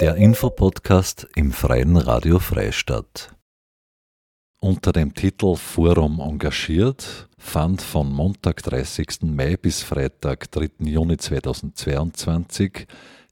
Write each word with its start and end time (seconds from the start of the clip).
Der 0.00 0.16
Infopodcast 0.16 1.28
im 1.36 1.52
Freien 1.52 1.96
Radio 1.96 2.38
Freistadt. 2.38 3.34
Unter 4.60 4.92
dem 4.92 5.14
Titel 5.14 5.54
Forum 5.54 6.20
engagiert 6.20 7.28
fand 7.38 7.82
von 7.82 8.12
Montag 8.12 8.62
30. 8.62 9.22
Mai 9.22 9.56
bis 9.56 9.82
Freitag 9.82 10.50
3. 10.50 10.70
Juni 10.80 11.16
2022 11.18 12.86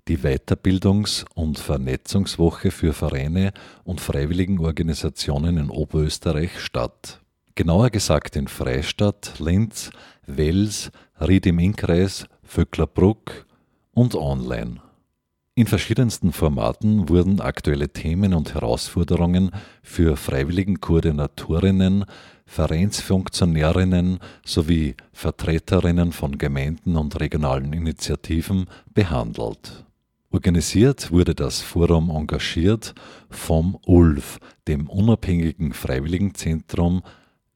die 0.07 0.19
Weiterbildungs- 0.19 1.25
und 1.35 1.59
Vernetzungswoche 1.59 2.71
für 2.71 2.93
Vereine 2.93 3.53
und 3.85 4.01
Freiwilligenorganisationen 4.01 5.59
in 5.59 5.71
Oberösterreich 5.71 6.61
statt. 6.61 7.21
Genauer 7.55 7.91
gesagt 7.91 8.37
in 8.37 8.49
Freistadt, 8.49 9.35
Linz, 9.39 9.91
Wels, 10.27 10.91
Ried 11.21 11.47
im 11.47 11.59
Innkreis, 11.59 12.27
Vöcklerbruck 12.43 13.47
und 13.93 14.15
online. 14.15 14.81
In 15.57 15.67
verschiedensten 15.67 16.33
Formaten 16.33 17.09
wurden 17.09 17.41
aktuelle 17.41 17.89
Themen 17.89 18.35
und 18.35 18.55
Herausforderungen 18.55 19.51
für 19.83 20.17
Freiwilligenkoordinatorinnen, 20.17 22.05
Vereinsfunktionärinnen 22.47 24.21
sowie 24.45 24.95
Vertreterinnen 25.13 26.13
von 26.13 26.39
Gemeinden 26.39 26.97
und 26.97 27.21
regionalen 27.21 27.73
Initiativen 27.73 28.67
behandelt. 28.95 29.85
Organisiert 30.31 31.11
wurde 31.11 31.35
das 31.35 31.61
Forum 31.61 32.11
engagiert 32.11 32.95
vom 33.29 33.77
ULF, 33.85 34.39
dem 34.69 34.89
unabhängigen 34.89 35.73
Freiwilligenzentrum, 35.73 37.03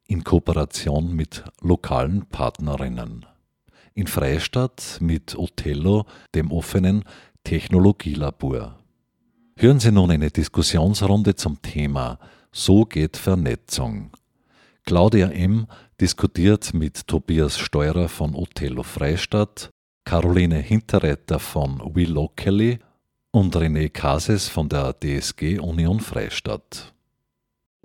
in 0.09 0.25
Kooperation 0.25 1.15
mit 1.15 1.45
lokalen 1.61 2.27
Partnerinnen. 2.27 3.25
In 3.95 4.09
Freistadt 4.09 4.99
mit 5.01 5.39
Othello, 5.39 6.05
dem 6.35 6.51
offenen 6.51 7.05
Technologielabor. 7.45 8.79
Hören 9.57 9.79
Sie 9.79 9.93
nun 9.93 10.11
eine 10.11 10.31
Diskussionsrunde 10.31 11.37
zum 11.37 11.61
Thema 11.61 12.19
So 12.51 12.87
geht 12.87 13.19
Vernetzung. 13.19 14.11
Claudia 14.85 15.29
M. 15.29 15.67
diskutiert 16.01 16.73
mit 16.73 17.07
Tobias 17.07 17.59
Steurer 17.59 18.09
von 18.09 18.35
Othello 18.35 18.83
Freistadt, 18.83 19.69
Caroline 20.05 20.57
Hinterreiter 20.57 21.39
von 21.39 21.83
We 21.95 22.05
Locally 22.05 22.79
und 23.31 23.55
René 23.55 23.91
Cases 23.91 24.49
von 24.49 24.71
der 24.71 24.95
DSG 24.95 25.59
Union 25.59 26.01
Freistadt. 26.01 26.94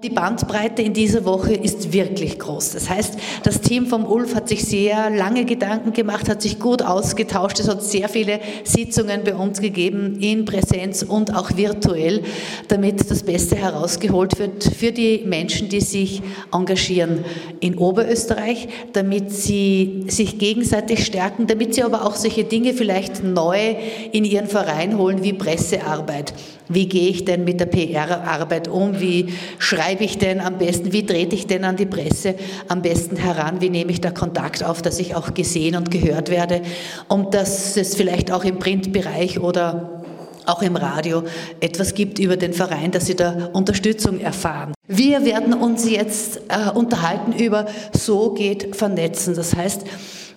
Die 0.02 0.10
Bandbreite 0.10 0.82
in 0.82 0.94
dieser 0.94 1.26
Woche 1.26 1.54
ist 1.54 1.92
wirklich 1.92 2.40
groß. 2.40 2.72
Das 2.72 2.90
heißt, 2.90 3.16
das 3.44 3.60
Team 3.60 3.86
vom 3.86 4.06
Ulf 4.06 4.34
hat 4.34 4.48
sich 4.48 4.64
sehr 4.64 5.10
lange 5.10 5.44
Gedanken 5.44 5.92
gemacht, 5.92 6.30
hat 6.30 6.42
sich 6.42 6.58
gut 6.58 6.82
ausgetauscht. 6.82 7.60
Es 7.60 7.68
hat 7.68 7.84
sehr 7.84 8.08
viele 8.08 8.40
Sitzungen 8.64 9.26
bei 9.26 9.36
uns 9.36 9.60
gegeben, 9.60 10.18
in 10.22 10.46
Präsenz 10.46 11.04
und 11.04 11.36
auch 11.36 11.58
virtuell, 11.58 12.24
damit 12.70 13.12
das 13.12 13.24
Beste 13.24 13.58
herausgeholt 13.58 14.40
wird 14.40 14.64
für 14.64 14.94
die 14.94 15.24
Menschen, 15.26 15.68
die 15.68 15.82
sich 15.82 16.22
engagieren 16.54 17.26
in 17.60 17.78
Oberösterreich, 17.78 18.70
damit 18.94 19.32
sie 19.32 20.06
sich 20.08 20.40
gegenseitig 20.40 21.06
stärken, 21.06 21.46
damit 21.46 21.76
sie 21.76 21.84
aber 21.84 22.06
auch 22.06 22.16
solche 22.16 22.46
Dinge 22.46 22.74
vielleicht 22.74 23.22
neu 23.22 23.76
in 24.14 24.24
ihren 24.24 24.48
Verein 24.48 24.98
holen 24.98 25.24
wie 25.24 25.34
Pressearbeit. 25.34 26.34
Wie 26.70 26.88
gehe 26.88 27.10
ich 27.10 27.26
denn 27.26 27.44
mit 27.44 27.60
der 27.60 27.66
PR-Arbeit 27.66 28.68
um? 28.68 29.00
Wie 29.00 29.34
schreibe 29.58 30.04
ich 30.04 30.20
denn 30.20 30.40
am 30.40 30.60
besten? 30.60 30.94
Wie 30.94 31.04
trete 31.04 31.36
ich 31.36 31.48
denn 31.48 31.64
an 31.64 31.76
die 31.76 31.88
Presse 31.88 32.36
am 32.68 32.84
besten 32.84 33.16
heran? 33.16 33.60
Wie 33.60 33.72
nehme 33.72 33.92
ich 33.92 34.02
da 34.02 34.12
Kontakt 34.12 34.64
auf, 34.64 34.84
dass 34.84 35.00
ich 35.00 35.16
auch 35.16 35.34
gesehen 35.34 35.76
und 35.76 35.90
gehört 35.90 36.30
werde? 36.30 36.62
Und 37.08 37.34
dass 37.34 37.76
es 37.76 37.96
vielleicht 37.96 38.32
auch 38.32 38.44
im 38.44 38.60
Printbereich 38.60 39.40
oder 39.40 40.04
auch 40.46 40.62
im 40.62 40.76
Radio 40.76 41.24
etwas 41.60 41.96
gibt 41.96 42.20
über 42.20 42.38
den 42.38 42.54
Verein, 42.54 42.92
dass 42.92 43.08
sie 43.08 43.16
da 43.16 43.50
Unterstützung 43.54 44.20
erfahren. 44.20 44.74
Wir 44.88 45.26
werden 45.26 45.54
uns 45.56 45.90
jetzt 45.90 46.42
äh, 46.50 46.70
unterhalten 46.72 47.34
über 47.34 47.66
So 47.94 48.34
geht 48.34 48.76
Vernetzen. 48.76 49.36
Das 49.36 49.56
heißt, 49.56 49.86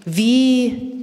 wie 0.05 1.02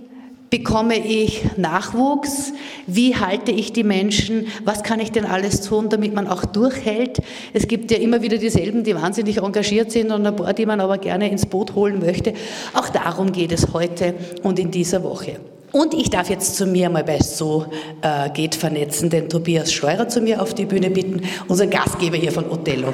Bekomme 0.50 0.98
ich 0.98 1.44
Nachwuchs? 1.58 2.54
Wie 2.88 3.16
halte 3.16 3.52
ich 3.52 3.72
die 3.72 3.84
Menschen? 3.84 4.48
Was 4.66 4.82
kann 4.82 5.00
ich 5.00 5.12
denn 5.12 5.26
alles 5.26 5.62
tun, 5.62 5.90
damit 5.90 6.16
man 6.16 6.28
auch 6.28 6.44
durchhält? 6.44 7.20
Es 7.54 7.68
gibt 7.68 7.92
ja 7.92 7.98
immer 7.98 8.24
wieder 8.24 8.38
dieselben, 8.38 8.84
die 8.84 8.96
wahnsinnig 8.96 9.38
engagiert 9.38 9.92
sind 9.92 10.12
und 10.12 10.26
ein 10.26 10.36
paar, 10.36 10.54
die 10.54 10.66
man 10.66 10.82
aber 10.82 10.98
gerne 10.98 11.30
ins 11.30 11.46
Boot 11.46 11.76
holen 11.76 12.00
möchte. 12.00 12.34
Auch 12.74 12.90
darum 12.90 13.32
geht 13.32 13.52
es 13.52 13.74
heute 13.74 14.16
und 14.42 14.58
in 14.58 14.72
dieser 14.72 15.04
Woche. 15.04 15.40
Und 15.72 15.94
ich 15.94 16.10
darf 16.10 16.32
jetzt 16.32 16.56
zu 16.56 16.66
mir 16.66 16.90
mal 16.90 17.04
bei 17.04 17.20
So 17.20 17.68
äh, 18.02 18.32
geht 18.32 18.56
vernetzen, 18.56 19.12
den 19.12 19.30
Tobias 19.30 19.72
Steurer 19.72 20.08
zu 20.08 20.20
mir 20.20 20.42
auf 20.42 20.56
die 20.56 20.66
Bühne 20.66 20.90
bitten, 20.90 21.22
unser 21.48 21.68
Gastgeber 21.68 22.18
hier 22.18 22.32
von 22.32 22.50
Othello. 22.50 22.92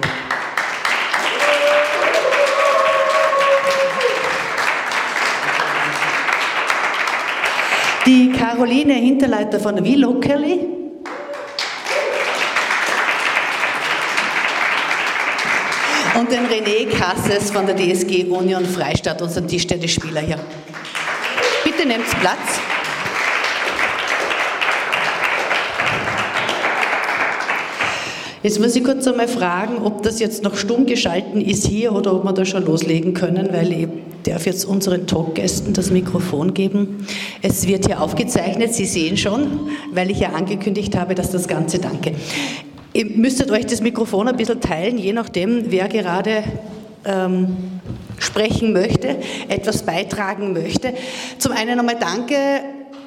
Die 8.05 8.31
Caroline 8.31 8.93
Hinterleiter 8.93 9.59
von 9.59 9.83
Wie 9.83 9.95
Locally. 9.95 10.59
Und 16.19 16.31
den 16.31 16.45
René 16.45 16.88
Kasses 16.88 17.49
von 17.49 17.66
der 17.66 17.75
DSG 17.75 18.25
Union 18.25 18.63
Freistadt, 18.63 19.23
unseren 19.23 19.47
Tischtennisspieler 19.47 20.21
hier. 20.21 20.39
Bitte 21.63 21.88
nehmt 21.88 22.07
Platz. 22.21 22.59
Jetzt 28.43 28.59
muss 28.59 28.75
ich 28.75 28.83
kurz 28.83 29.07
einmal 29.07 29.27
fragen, 29.27 29.83
ob 29.83 30.03
das 30.03 30.19
jetzt 30.19 30.43
noch 30.43 30.55
stumm 30.55 30.85
geschalten 30.85 31.41
ist 31.41 31.66
hier 31.66 31.91
oder 31.91 32.13
ob 32.13 32.23
wir 32.23 32.33
da 32.33 32.45
schon 32.45 32.63
loslegen 32.63 33.16
können, 33.16 33.51
weil 33.51 33.72
ich 33.72 33.87
darf 34.25 34.46
jetzt 34.46 34.66
unseren 34.66 35.08
Talkgästen 35.08 35.74
das 35.74 35.91
Mikrofon 35.91 36.53
geben. 36.53 37.08
Es 37.41 37.68
wird 37.68 37.86
hier 37.86 38.02
aufgezeichnet, 38.02 38.74
Sie 38.74 38.86
sehen 38.86 39.18
schon, 39.18 39.69
weil 39.94 40.12
ich 40.12 40.19
ja 40.19 40.30
angekündigt 40.30 40.97
habe, 40.97 41.16
dass 41.16 41.31
das 41.31 41.47
Ganze, 41.47 41.80
danke. 41.80 42.13
Ihr 42.94 43.06
müsstet 43.06 43.52
euch 43.52 43.66
das 43.66 43.81
Mikrofon 43.81 44.28
ein 44.28 44.38
bisschen 44.38 44.62
teilen, 44.62 44.97
je 44.97 45.14
nachdem, 45.14 45.72
wer 45.72 45.88
gerade 45.88 46.44
ähm, 47.06 47.58
sprechen 48.18 48.74
möchte, 48.74 49.18
etwas 49.47 49.84
beitragen 49.84 50.53
möchte. 50.53 50.94
Zum 51.38 51.52
einen 51.52 51.80
einmal 51.80 51.97
danke 52.00 52.35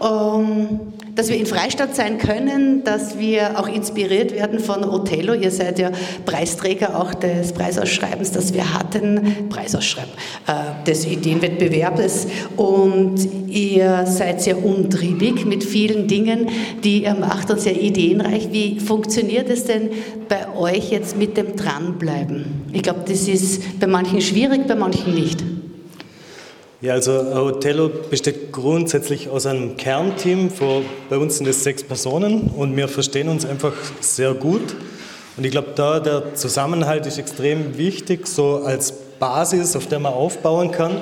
ähm, 0.03 0.81
dass 1.19 1.31
wir 1.31 1.37
in 1.37 1.47
Freistadt 1.47 1.97
sein 1.97 2.17
können, 2.19 2.85
dass 2.85 3.19
wir 3.19 3.59
auch 3.59 3.67
inspiriert 3.67 4.33
werden 4.33 4.61
von 4.61 4.85
Othello. 4.85 5.35
Ihr 5.35 5.51
seid 5.51 5.81
ja 5.81 5.91
Preisträger 6.25 6.97
auch 6.97 7.13
des 7.13 7.53
Preisausschreibens, 7.55 8.31
das 8.31 8.55
wir 8.55 8.73
hatten, 8.73 9.49
Preisausschreiben, 9.49 10.13
äh, 10.47 10.85
des 10.87 11.05
Ideenwettbewerbes. 11.07 12.29
Und 12.57 13.17
ihr 13.49 14.07
seid 14.07 14.43
sehr 14.43 14.65
umtriebig 14.65 15.45
mit 15.45 15.65
vielen 15.65 16.07
Dingen, 16.07 16.51
die 16.85 17.03
ihr 17.03 17.15
macht 17.15 17.51
und 17.51 17.59
sehr 17.59 17.81
ideenreich. 17.81 18.51
Wie 18.53 18.79
funktioniert 18.79 19.51
es 19.51 19.65
denn 19.65 19.91
bei 20.29 20.47
euch 20.57 20.93
jetzt 20.93 21.17
mit 21.17 21.37
dem 21.37 21.57
Dranbleiben? 21.57 22.45
Ich 22.73 22.83
glaube, 22.83 23.01
das 23.09 23.27
ist 23.27 23.81
bei 23.81 23.89
manchen 23.89 24.21
schwierig, 24.21 24.69
bei 24.69 24.77
manchen 24.77 25.17
nicht. 25.17 25.43
Ja, 26.81 26.93
also 26.93 27.11
Othello 27.11 27.91
besteht 28.09 28.53
grundsätzlich 28.53 29.29
aus 29.29 29.47
einem 29.47 29.77
Kernteam. 29.77 30.49
bei 31.11 31.19
uns 31.19 31.39
sind 31.39 31.49
es 31.49 31.65
sechs 31.65 31.83
Personen 31.83 32.53
und 32.57 32.77
wir 32.77 32.87
verstehen 32.87 33.29
uns 33.29 33.45
einfach 33.45 33.73
sehr 33.99 34.33
gut. 34.33 34.77
Und 35.37 35.45
ich 35.45 35.51
glaube, 35.51 35.71
da 35.75 35.99
der 35.99 36.37
Zusammenhalt 36.37 37.05
ist 37.07 37.19
extrem 37.19 37.77
wichtig, 37.79 38.29
so 38.29 38.63
als 38.65 38.93
Basis, 38.93 39.75
auf 39.75 39.89
der 39.89 39.99
man 39.99 40.13
aufbauen 40.13 40.71
kann. 40.71 40.99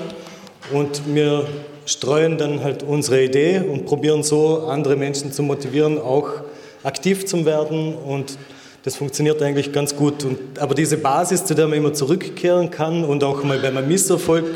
Und 0.72 1.02
wir 1.14 1.46
streuen 1.84 2.38
dann 2.38 2.64
halt 2.64 2.82
unsere 2.82 3.22
Idee 3.22 3.58
und 3.58 3.84
probieren 3.84 4.22
so 4.22 4.68
andere 4.68 4.96
Menschen 4.96 5.30
zu 5.30 5.42
motivieren, 5.42 6.00
auch 6.00 6.40
aktiv 6.84 7.26
zu 7.26 7.44
werden. 7.44 7.94
Und 7.94 8.38
das 8.84 8.96
funktioniert 8.96 9.42
eigentlich 9.42 9.72
ganz 9.72 9.94
gut. 9.94 10.24
Und, 10.24 10.38
aber 10.58 10.74
diese 10.74 10.96
Basis, 10.96 11.44
zu 11.44 11.54
der 11.54 11.68
man 11.68 11.76
immer 11.76 11.92
zurückkehren 11.92 12.70
kann 12.70 13.04
und 13.04 13.22
auch 13.22 13.44
mal, 13.44 13.60
wenn 13.60 13.74
man 13.74 13.86
Misserfolg 13.86 14.46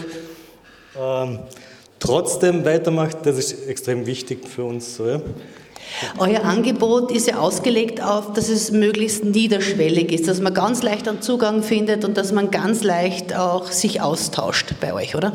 ähm, 0.98 1.40
trotzdem 1.98 2.64
weitermacht, 2.64 3.18
das 3.24 3.38
ist 3.38 3.66
extrem 3.68 4.06
wichtig 4.06 4.48
für 4.48 4.64
uns. 4.64 4.98
Ja. 4.98 5.20
Euer 6.18 6.44
Angebot 6.44 7.10
ist 7.10 7.26
ja 7.26 7.38
ausgelegt 7.38 8.02
auf, 8.02 8.32
dass 8.32 8.48
es 8.48 8.70
möglichst 8.70 9.24
niederschwellig 9.24 10.12
ist, 10.12 10.28
dass 10.28 10.40
man 10.40 10.54
ganz 10.54 10.82
leicht 10.82 11.08
einen 11.08 11.20
Zugang 11.20 11.62
findet 11.62 12.04
und 12.04 12.16
dass 12.16 12.32
man 12.32 12.50
ganz 12.50 12.84
leicht 12.84 13.36
auch 13.36 13.66
sich 13.66 14.00
austauscht 14.00 14.74
bei 14.80 14.94
euch, 14.94 15.16
oder? 15.16 15.32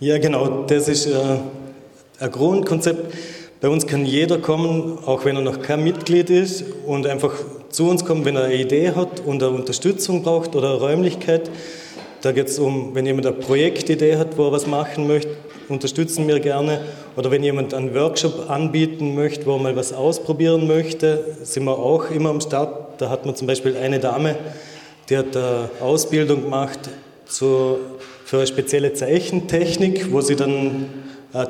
Ja, 0.00 0.18
genau. 0.18 0.64
Das 0.66 0.88
ist 0.88 1.06
äh, 1.06 1.38
ein 2.20 2.30
Grundkonzept. 2.30 3.14
Bei 3.60 3.68
uns 3.68 3.86
kann 3.86 4.04
jeder 4.04 4.38
kommen, 4.38 4.98
auch 5.04 5.24
wenn 5.24 5.36
er 5.36 5.42
noch 5.42 5.62
kein 5.62 5.84
Mitglied 5.84 6.30
ist, 6.30 6.64
und 6.86 7.06
einfach 7.06 7.32
zu 7.70 7.88
uns 7.88 8.04
kommen, 8.04 8.24
wenn 8.24 8.36
er 8.36 8.44
eine 8.44 8.54
Idee 8.54 8.92
hat 8.92 9.20
und 9.24 9.42
eine 9.42 9.52
Unterstützung 9.52 10.22
braucht 10.22 10.54
oder 10.56 10.70
eine 10.70 10.80
Räumlichkeit. 10.80 11.50
Da 12.22 12.32
geht 12.32 12.48
es 12.48 12.58
um, 12.58 12.94
wenn 12.94 13.04
jemand 13.04 13.26
eine 13.26 13.36
Projektidee 13.36 14.16
hat, 14.16 14.38
wo 14.38 14.46
er 14.46 14.52
was 14.52 14.66
machen 14.66 15.06
möchte 15.06 15.36
unterstützen 15.72 16.28
wir 16.28 16.38
gerne. 16.40 16.80
Oder 17.16 17.30
wenn 17.30 17.42
jemand 17.42 17.74
einen 17.74 17.94
Workshop 17.94 18.48
anbieten 18.50 19.14
möchte, 19.14 19.46
wo 19.46 19.56
er 19.56 19.58
mal 19.58 19.76
was 19.76 19.92
ausprobieren 19.92 20.66
möchte, 20.66 21.24
sind 21.42 21.64
wir 21.64 21.78
auch 21.78 22.10
immer 22.10 22.30
am 22.30 22.40
Start. 22.40 23.00
Da 23.00 23.10
hat 23.10 23.26
man 23.26 23.34
zum 23.34 23.46
Beispiel 23.46 23.76
eine 23.76 23.98
Dame, 23.98 24.36
die 25.08 25.16
hat 25.16 25.36
eine 25.36 25.70
Ausbildung 25.80 26.42
gemacht 26.42 26.78
zu, 27.26 27.78
für 28.24 28.38
eine 28.38 28.46
spezielle 28.46 28.92
Zeichentechnik, 28.92 30.12
wo 30.12 30.20
sie 30.20 30.36
dann 30.36 30.86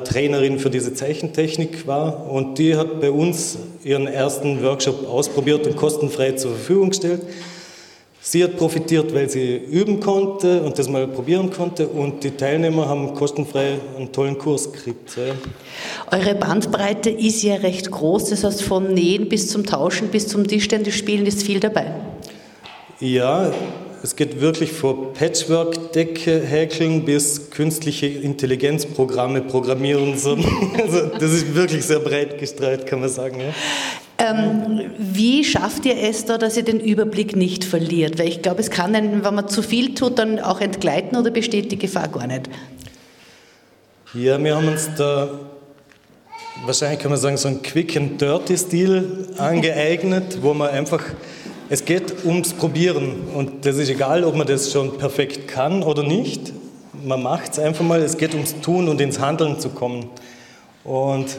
Trainerin 0.05 0.59
für 0.59 0.69
diese 0.69 0.93
Zeichentechnik 0.93 1.85
war. 1.85 2.29
Und 2.31 2.57
die 2.57 2.75
hat 2.75 3.01
bei 3.01 3.11
uns 3.11 3.57
ihren 3.83 4.07
ersten 4.07 4.63
Workshop 4.63 5.07
ausprobiert 5.07 5.67
und 5.67 5.75
kostenfrei 5.75 6.31
zur 6.31 6.51
Verfügung 6.51 6.89
gestellt. 6.89 7.21
Sie 8.25 8.41
hat 8.41 8.55
profitiert, 8.55 9.13
weil 9.13 9.29
sie 9.29 9.57
üben 9.57 9.99
konnte 9.99 10.63
und 10.63 10.79
das 10.79 10.87
mal 10.87 11.05
probieren 11.09 11.51
konnte 11.51 11.89
und 11.89 12.23
die 12.23 12.31
Teilnehmer 12.31 12.87
haben 12.87 13.13
kostenfrei 13.15 13.77
einen 13.97 14.13
tollen 14.13 14.37
Kurs 14.37 14.71
gekriegt. 14.71 15.17
Eure 16.09 16.33
Bandbreite 16.33 17.09
ist 17.09 17.43
ja 17.43 17.55
recht 17.55 17.91
groß, 17.91 18.29
das 18.29 18.45
heißt 18.45 18.63
von 18.63 18.93
Nähen 18.93 19.27
bis 19.27 19.49
zum 19.49 19.65
Tauschen 19.65 20.07
bis 20.07 20.29
zum 20.29 20.47
Tischtennis-Spielen 20.47 21.25
ist 21.25 21.43
viel 21.43 21.59
dabei. 21.59 21.91
Ja, 23.01 23.51
es 24.01 24.15
geht 24.15 24.39
wirklich 24.39 24.71
von 24.71 25.11
Patchwork-Decke 25.13 26.39
häkeln 26.39 27.03
bis 27.03 27.49
künstliche 27.49 28.07
Intelligenzprogramme 28.07 29.41
programmieren. 29.41 30.13
Also 30.81 31.07
das 31.19 31.31
ist 31.33 31.53
wirklich 31.55 31.83
sehr 31.83 31.99
breit 31.99 32.39
gestreut, 32.39 32.85
kann 32.85 33.01
man 33.01 33.09
sagen. 33.09 33.41
Ja. 33.41 33.53
Ähm, 34.19 34.91
wie 34.97 35.43
schafft 35.43 35.85
ihr 35.85 35.97
es 35.97 36.25
da, 36.25 36.37
dass 36.37 36.55
ihr 36.55 36.63
den 36.63 36.79
Überblick 36.79 37.35
nicht 37.35 37.63
verliert? 37.63 38.19
Weil 38.19 38.27
ich 38.27 38.41
glaube, 38.41 38.61
es 38.61 38.69
kann, 38.69 38.95
einen, 38.95 39.23
wenn 39.23 39.35
man 39.35 39.47
zu 39.47 39.61
viel 39.61 39.95
tut, 39.95 40.19
dann 40.19 40.39
auch 40.39 40.61
entgleiten 40.61 41.17
oder 41.17 41.31
besteht 41.31 41.71
die 41.71 41.79
Gefahr 41.79 42.07
gar 42.07 42.27
nicht? 42.27 42.49
Ja, 44.13 44.41
wir 44.41 44.55
haben 44.55 44.67
uns 44.67 44.89
da 44.95 45.29
wahrscheinlich 46.65 46.99
kann 46.99 47.11
man 47.11 47.19
sagen, 47.19 47.37
so 47.37 47.47
einen 47.47 47.61
Quick 47.61 47.97
and 47.97 48.21
Dirty 48.21 48.57
Stil 48.57 49.27
angeeignet, 49.37 50.41
wo 50.41 50.53
man 50.53 50.69
einfach, 50.69 51.03
es 51.69 51.83
geht 51.83 52.25
ums 52.25 52.53
Probieren 52.53 53.27
und 53.33 53.65
das 53.65 53.77
ist 53.77 53.89
egal, 53.89 54.23
ob 54.23 54.35
man 54.35 54.47
das 54.47 54.71
schon 54.71 54.97
perfekt 54.97 55.47
kann 55.47 55.83
oder 55.83 56.03
nicht. 56.03 56.53
Man 57.03 57.23
macht 57.23 57.53
es 57.53 57.59
einfach 57.59 57.83
mal, 57.83 58.01
es 58.01 58.17
geht 58.17 58.33
ums 58.33 58.59
Tun 58.61 58.87
und 58.87 59.01
ins 59.01 59.19
Handeln 59.19 59.59
zu 59.59 59.69
kommen. 59.69 60.09
Und 60.83 61.37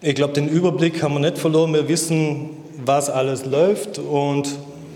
ich 0.00 0.14
glaube, 0.14 0.32
den 0.32 0.48
Überblick 0.48 1.02
haben 1.02 1.14
wir 1.14 1.20
nicht 1.20 1.38
verloren. 1.38 1.74
Wir 1.74 1.88
wissen, 1.88 2.50
was 2.84 3.10
alles 3.10 3.44
läuft 3.44 3.98
und 3.98 4.48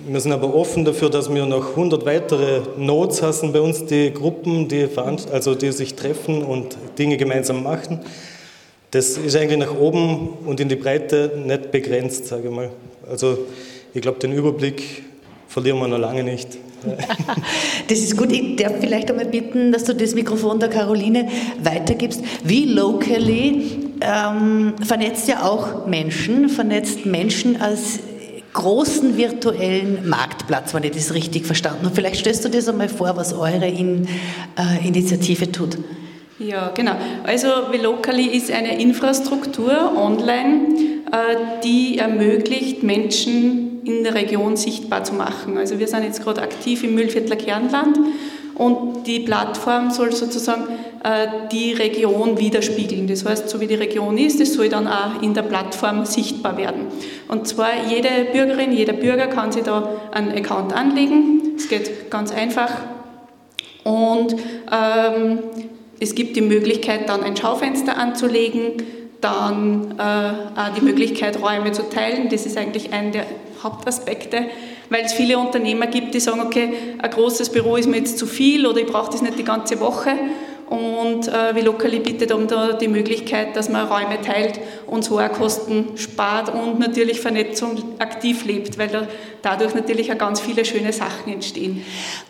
wir 0.06 0.20
sind 0.20 0.32
aber 0.32 0.54
offen 0.54 0.84
dafür, 0.84 1.10
dass 1.10 1.32
wir 1.32 1.46
noch 1.46 1.70
100 1.70 2.04
weitere 2.04 2.60
Notes 2.76 3.22
haben 3.22 3.52
bei 3.52 3.60
uns, 3.60 3.84
die 3.84 4.12
Gruppen, 4.12 4.68
die, 4.68 4.88
also 5.32 5.54
die 5.54 5.72
sich 5.72 5.94
treffen 5.94 6.42
und 6.42 6.76
Dinge 6.98 7.16
gemeinsam 7.16 7.62
machen. 7.62 8.00
Das 8.90 9.16
ist 9.16 9.36
eigentlich 9.36 9.58
nach 9.58 9.74
oben 9.74 10.28
und 10.44 10.60
in 10.60 10.68
die 10.68 10.76
Breite 10.76 11.32
nicht 11.44 11.70
begrenzt, 11.70 12.26
sage 12.26 12.48
ich 12.48 12.54
mal. 12.54 12.70
Also 13.08 13.38
ich 13.94 14.02
glaube, 14.02 14.18
den 14.18 14.32
Überblick 14.32 15.04
verlieren 15.48 15.78
wir 15.78 15.88
noch 15.88 15.98
lange 15.98 16.22
nicht. 16.22 16.48
Das 17.88 17.98
ist 17.98 18.16
gut. 18.16 18.32
Ich 18.32 18.56
darf 18.56 18.72
vielleicht 18.80 19.10
einmal 19.10 19.26
bitten, 19.26 19.70
dass 19.70 19.84
du 19.84 19.94
das 19.94 20.14
Mikrofon 20.14 20.58
der 20.58 20.68
Caroline 20.68 21.28
weitergibst. 21.62 22.22
Wie 22.42 22.64
locally 22.64 23.81
ähm, 24.02 24.74
vernetzt 24.84 25.28
ja 25.28 25.42
auch 25.42 25.86
Menschen, 25.86 26.48
vernetzt 26.48 27.06
Menschen 27.06 27.60
als 27.60 28.00
großen 28.52 29.16
virtuellen 29.16 30.08
Marktplatz, 30.08 30.74
wenn 30.74 30.84
ich 30.84 30.90
das 30.90 31.14
richtig 31.14 31.46
verstanden 31.46 31.86
habe. 31.86 31.94
Vielleicht 31.94 32.20
stellst 32.20 32.44
du 32.44 32.48
dir 32.48 32.58
das 32.58 32.68
einmal 32.68 32.88
vor, 32.88 33.16
was 33.16 33.32
eure 33.32 33.68
In, 33.68 34.06
äh, 34.58 34.86
Initiative 34.86 35.50
tut. 35.50 35.78
Ja, 36.38 36.70
genau. 36.74 36.92
Also 37.24 37.48
Velocally 37.70 38.26
ist 38.26 38.50
eine 38.50 38.80
Infrastruktur 38.80 39.96
online, 39.96 40.74
äh, 41.12 41.60
die 41.64 41.98
ermöglicht, 41.98 42.82
Menschen 42.82 43.82
in 43.84 44.04
der 44.04 44.14
Region 44.14 44.56
sichtbar 44.56 45.04
zu 45.04 45.14
machen. 45.14 45.56
Also 45.56 45.78
wir 45.78 45.88
sind 45.88 46.04
jetzt 46.04 46.22
gerade 46.22 46.42
aktiv 46.42 46.84
im 46.84 46.94
Müllviertler 46.94 47.36
Kernland 47.36 47.98
und 48.54 49.06
die 49.06 49.20
Plattform 49.20 49.90
soll 49.90 50.12
sozusagen 50.12 50.64
die 51.50 51.72
Region 51.72 52.38
widerspiegeln. 52.38 53.08
Das 53.08 53.24
heißt, 53.24 53.48
so 53.48 53.60
wie 53.60 53.66
die 53.66 53.74
Region 53.74 54.16
ist, 54.18 54.40
das 54.40 54.54
soll 54.54 54.68
dann 54.68 54.86
auch 54.86 55.20
in 55.20 55.34
der 55.34 55.42
Plattform 55.42 56.04
sichtbar 56.04 56.56
werden. 56.56 56.86
Und 57.26 57.48
zwar 57.48 57.70
jede 57.88 58.08
Bürgerin, 58.32 58.72
jeder 58.72 58.92
Bürger 58.92 59.26
kann 59.26 59.50
sich 59.50 59.64
da 59.64 59.88
einen 60.12 60.30
Account 60.30 60.72
anlegen. 60.72 61.54
Es 61.56 61.68
geht 61.68 62.08
ganz 62.10 62.32
einfach. 62.32 62.70
Und 63.82 64.36
ähm, 64.70 65.40
es 65.98 66.14
gibt 66.14 66.36
die 66.36 66.40
Möglichkeit, 66.40 67.08
dann 67.08 67.24
ein 67.24 67.36
Schaufenster 67.36 67.96
anzulegen, 67.96 68.74
dann 69.20 69.96
äh, 69.98 70.60
auch 70.60 70.74
die 70.76 70.84
Möglichkeit, 70.84 71.40
Räume 71.42 71.72
zu 71.72 71.88
teilen. 71.88 72.28
Das 72.28 72.46
ist 72.46 72.56
eigentlich 72.56 72.92
einer 72.92 73.10
der 73.10 73.26
Hauptaspekte, 73.62 74.46
weil 74.88 75.04
es 75.04 75.12
viele 75.12 75.38
Unternehmer 75.38 75.88
gibt, 75.88 76.14
die 76.14 76.20
sagen, 76.20 76.40
okay, 76.40 76.74
ein 76.98 77.10
großes 77.10 77.50
Büro 77.50 77.76
ist 77.76 77.88
mir 77.88 77.98
jetzt 77.98 78.18
zu 78.18 78.26
viel 78.26 78.66
oder 78.66 78.78
ich 78.80 78.86
brauche 78.86 79.10
das 79.10 79.22
nicht 79.22 79.38
die 79.38 79.44
ganze 79.44 79.80
Woche 79.80 80.12
und 80.72 81.28
äh, 81.28 81.54
Velocali 81.54 82.00
bietet 82.00 82.32
um 82.32 82.48
da 82.48 82.72
die 82.72 82.88
Möglichkeit, 82.88 83.54
dass 83.56 83.68
man 83.68 83.86
Räume 83.88 84.22
teilt 84.22 84.58
und 84.86 85.04
so 85.04 85.18
auch 85.18 85.30
Kosten 85.30 85.98
spart 85.98 86.48
und 86.54 86.78
natürlich 86.78 87.20
Vernetzung 87.20 87.76
aktiv 87.98 88.46
lebt, 88.46 88.78
weil 88.78 88.88
da 88.88 89.06
dadurch 89.42 89.74
natürlich 89.74 90.10
auch 90.12 90.18
ganz 90.18 90.40
viele 90.40 90.64
schöne 90.64 90.92
Sachen 90.92 91.32
entstehen. 91.32 91.82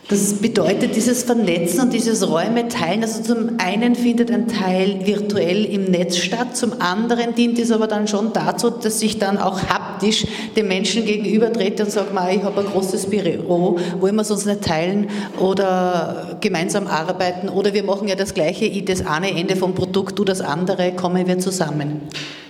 Das 0.09 0.33
bedeutet, 0.33 0.95
dieses 0.95 1.23
Vernetzen 1.23 1.79
und 1.79 1.93
dieses 1.93 2.27
Räume 2.27 2.67
teilen, 2.67 3.03
also 3.03 3.23
zum 3.23 3.57
einen 3.59 3.95
findet 3.95 4.31
ein 4.31 4.47
Teil 4.47 5.05
virtuell 5.05 5.63
im 5.63 5.85
Netz 5.85 6.17
statt, 6.17 6.57
zum 6.57 6.81
anderen 6.81 7.35
dient 7.35 7.57
es 7.59 7.71
aber 7.71 7.87
dann 7.87 8.07
schon 8.07 8.33
dazu, 8.33 8.69
dass 8.69 9.01
ich 9.01 9.19
dann 9.19 9.37
auch 9.37 9.61
haptisch 9.69 10.25
den 10.55 10.67
Menschen 10.67 11.05
gegenüber 11.05 11.53
trete 11.53 11.83
und 11.83 11.91
sage, 11.91 12.09
ich 12.31 12.43
habe 12.43 12.61
ein 12.61 12.67
großes 12.67 13.05
Büro, 13.05 13.79
wollen 13.99 14.15
wir 14.15 14.21
es 14.23 14.31
uns 14.31 14.45
nicht 14.45 14.63
teilen 14.63 15.09
oder 15.39 16.37
gemeinsam 16.41 16.87
arbeiten 16.87 17.47
oder 17.47 17.73
wir 17.73 17.83
machen 17.83 18.07
ja 18.07 18.15
das 18.15 18.32
Gleiche, 18.33 18.65
ich 18.65 18.85
das 18.85 19.05
eine 19.05 19.31
Ende 19.31 19.55
vom 19.55 19.75
Produkt, 19.75 20.17
du 20.17 20.23
das 20.23 20.41
andere, 20.41 20.93
kommen 20.93 21.27
wir 21.27 21.39
zusammen. 21.39 22.01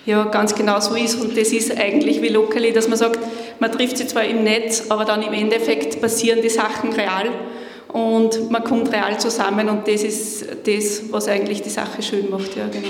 Ja, 0.06 0.26
ganz 0.26 0.54
genau 0.54 0.80
so 0.80 0.96
ist 0.96 1.22
und 1.22 1.38
das 1.38 1.50
ist 1.50 1.78
eigentlich 1.78 2.22
wie 2.22 2.28
Locally, 2.28 2.74
dass 2.74 2.90
man 2.90 2.98
sagt, 2.98 3.20
man 3.60 3.72
trifft 3.72 3.98
sich 3.98 4.08
zwar 4.08 4.26
im 4.26 4.44
Netz, 4.44 4.86
aber 4.90 5.06
dann 5.06 5.22
im 5.22 5.34
Endeffekt 5.34 6.02
passieren 6.02 6.42
die 6.42 6.50
Sachen 6.50 6.92
real 6.92 7.30
und 7.94 8.52
man 8.52 8.64
kommt 8.64 8.92
real 8.92 9.18
zusammen 9.20 9.70
und 9.70 9.88
das 9.88 10.04
ist 10.04 10.46
das, 10.66 11.04
was 11.12 11.28
eigentlich 11.28 11.62
die 11.62 11.70
Sache 11.70 12.02
schön 12.02 12.30
macht. 12.30 12.56
Ja, 12.58 12.68
genau. 12.68 12.88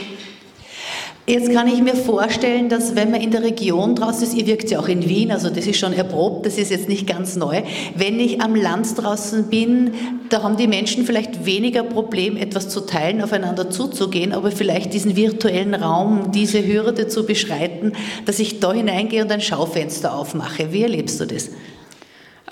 Jetzt 1.26 1.54
kann 1.54 1.70
ich 1.70 1.82
mir 1.82 1.96
vorstellen, 1.96 2.68
dass 2.68 2.98
wenn 2.98 3.10
man 3.10 3.22
in 3.22 3.32
der 3.32 3.44
Region 3.44 3.96
draußen 3.96 4.24
ist, 4.24 4.34
ihr 4.34 4.46
wirkt 4.46 4.70
ja 4.72 4.80
auch 4.80 4.90
in 4.90 5.08
Wien, 5.08 5.32
also 5.32 5.50
das 5.50 5.66
ist 5.66 5.80
schon 5.80 5.94
erprobt, 5.94 6.46
das 6.46 6.58
ist 6.58 6.70
jetzt 6.70 6.90
nicht 6.90 7.08
ganz 7.08 7.38
neu. 7.38 7.62
Wenn 7.96 8.20
ich 8.20 8.42
am 8.42 8.56
Land 8.56 9.02
draußen 9.02 9.46
bin, 9.46 9.94
da 10.28 10.44
haben 10.44 10.58
die 10.58 10.68
Menschen 10.68 11.06
vielleicht 11.06 11.46
weniger 11.46 11.84
Problem, 11.84 12.36
etwas 12.36 12.68
zu 12.68 12.82
teilen, 12.82 13.22
aufeinander 13.22 13.70
zuzugehen, 13.70 14.34
aber 14.34 14.52
vielleicht 14.52 14.94
diesen 14.94 15.16
virtuellen 15.16 15.74
Raum, 15.76 16.34
diese 16.34 16.68
Hürde 16.68 17.08
zu 17.08 17.26
beschreiten, 17.26 17.94
dass 18.26 18.40
ich 18.40 18.60
da 18.60 18.74
hineingehe 18.74 19.24
und 19.24 19.32
ein 19.32 19.40
Schaufenster 19.40 20.14
aufmache. 20.14 20.74
Wie 20.74 20.82
erlebst 20.84 21.22
du 21.22 21.26
das? 21.26 21.52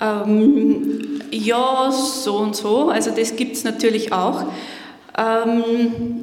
Ähm, 0.00 1.20
ja, 1.30 1.92
so 1.92 2.38
und 2.38 2.56
so. 2.56 2.88
Also 2.88 3.10
das 3.14 3.36
gibt 3.36 3.54
es 3.54 3.64
natürlich 3.64 4.14
auch. 4.14 4.46
Ähm, 5.18 6.22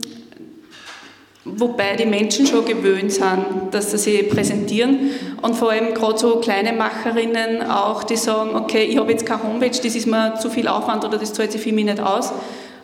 Wobei 1.55 1.95
die 1.95 2.05
Menschen 2.05 2.45
schon 2.45 2.65
gewöhnt 2.65 3.11
sind, 3.11 3.45
dass 3.71 3.91
sie 3.91 3.97
sich 3.97 4.29
präsentieren 4.29 5.11
und 5.41 5.55
vor 5.55 5.71
allem 5.71 5.93
gerade 5.93 6.17
so 6.17 6.37
kleine 6.37 6.73
Macherinnen 6.73 7.61
auch, 7.61 8.03
die 8.03 8.17
sagen, 8.17 8.55
okay, 8.55 8.83
ich 8.83 8.97
habe 8.97 9.11
jetzt 9.11 9.25
keine 9.25 9.43
Homepage, 9.43 9.69
das 9.69 9.95
ist 9.95 10.07
mir 10.07 10.35
zu 10.39 10.49
viel 10.49 10.67
Aufwand 10.67 11.05
oder 11.05 11.17
das 11.17 11.33
zahlt 11.33 11.51
sich 11.51 11.61
für 11.61 11.71
mich 11.71 11.85
nicht 11.85 11.99
aus. 11.99 12.31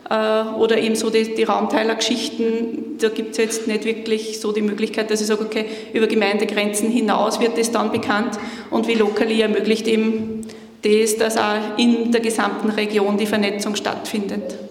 Äh, 0.08 0.42
oder 0.58 0.78
eben 0.78 0.94
so 0.94 1.10
die, 1.10 1.34
die 1.34 1.42
Raumteilergeschichten, 1.42 2.98
da 3.00 3.08
gibt 3.08 3.32
es 3.32 3.38
jetzt 3.38 3.66
nicht 3.66 3.84
wirklich 3.84 4.40
so 4.40 4.52
die 4.52 4.62
Möglichkeit, 4.62 5.10
dass 5.10 5.20
ich 5.20 5.26
sage, 5.26 5.44
okay, 5.44 5.64
über 5.92 6.06
Gemeindegrenzen 6.06 6.90
hinaus 6.90 7.40
wird 7.40 7.58
das 7.58 7.72
dann 7.72 7.90
bekannt 7.90 8.38
und 8.70 8.86
wie 8.88 8.94
Locally 8.94 9.40
ermöglicht 9.40 9.88
eben 9.88 10.46
das, 10.82 11.16
dass 11.16 11.36
auch 11.36 11.78
in 11.78 12.12
der 12.12 12.20
gesamten 12.20 12.70
Region 12.70 13.16
die 13.18 13.26
Vernetzung 13.26 13.74
stattfindet. 13.74 14.65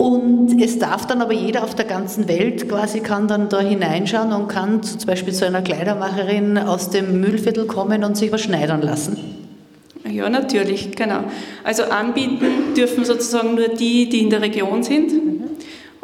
Und 0.00 0.62
es 0.62 0.78
darf 0.78 1.06
dann 1.06 1.20
aber 1.20 1.34
jeder 1.34 1.62
auf 1.62 1.74
der 1.74 1.84
ganzen 1.84 2.26
Welt 2.26 2.66
quasi 2.70 3.00
kann 3.00 3.28
dann 3.28 3.50
da 3.50 3.60
hineinschauen 3.60 4.32
und 4.32 4.48
kann 4.48 4.82
zum 4.82 5.06
Beispiel 5.06 5.34
zu 5.34 5.44
einer 5.44 5.60
Kleidermacherin 5.60 6.56
aus 6.56 6.88
dem 6.88 7.20
Müllviertel 7.20 7.66
kommen 7.66 8.02
und 8.02 8.16
sich 8.16 8.32
was 8.32 8.40
schneidern 8.40 8.80
lassen. 8.80 9.18
Ja, 10.10 10.30
natürlich, 10.30 10.92
genau. 10.96 11.24
Also 11.64 11.82
anbieten 11.82 12.72
dürfen 12.74 13.04
sozusagen 13.04 13.56
nur 13.56 13.68
die, 13.68 14.08
die 14.08 14.20
in 14.20 14.30
der 14.30 14.40
Region 14.40 14.82
sind. 14.82 15.12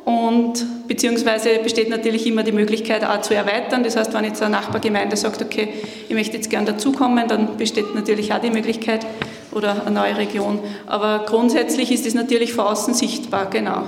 Und 0.07 0.87
beziehungsweise 0.87 1.59
besteht 1.65 1.91
natürlich 1.91 2.29
immer 2.29 2.45
die 2.45 2.53
Möglichkeit, 2.53 3.05
auch 3.05 3.21
zu 3.23 3.35
erweitern. 3.35 3.83
Das 3.83 3.97
heißt, 3.97 4.15
wenn 4.15 4.23
jetzt 4.25 4.41
eine 4.41 4.55
Nachbargemeinde 4.55 5.17
sagt, 5.17 5.43
okay, 5.43 5.69
ich 6.09 6.15
möchte 6.15 6.37
jetzt 6.37 6.49
gern 6.49 6.65
dazukommen, 6.65 7.27
dann 7.27 7.57
besteht 7.57 7.93
natürlich 7.93 8.33
auch 8.33 8.39
die 8.39 8.51
Möglichkeit, 8.51 9.05
oder 9.51 9.85
eine 9.85 9.95
neue 9.95 10.17
Region. 10.17 10.61
Aber 10.87 11.25
grundsätzlich 11.27 11.91
ist 11.91 12.07
es 12.07 12.15
natürlich 12.15 12.53
von 12.53 12.67
außen 12.67 12.95
sichtbar, 12.95 13.51
genau. 13.51 13.83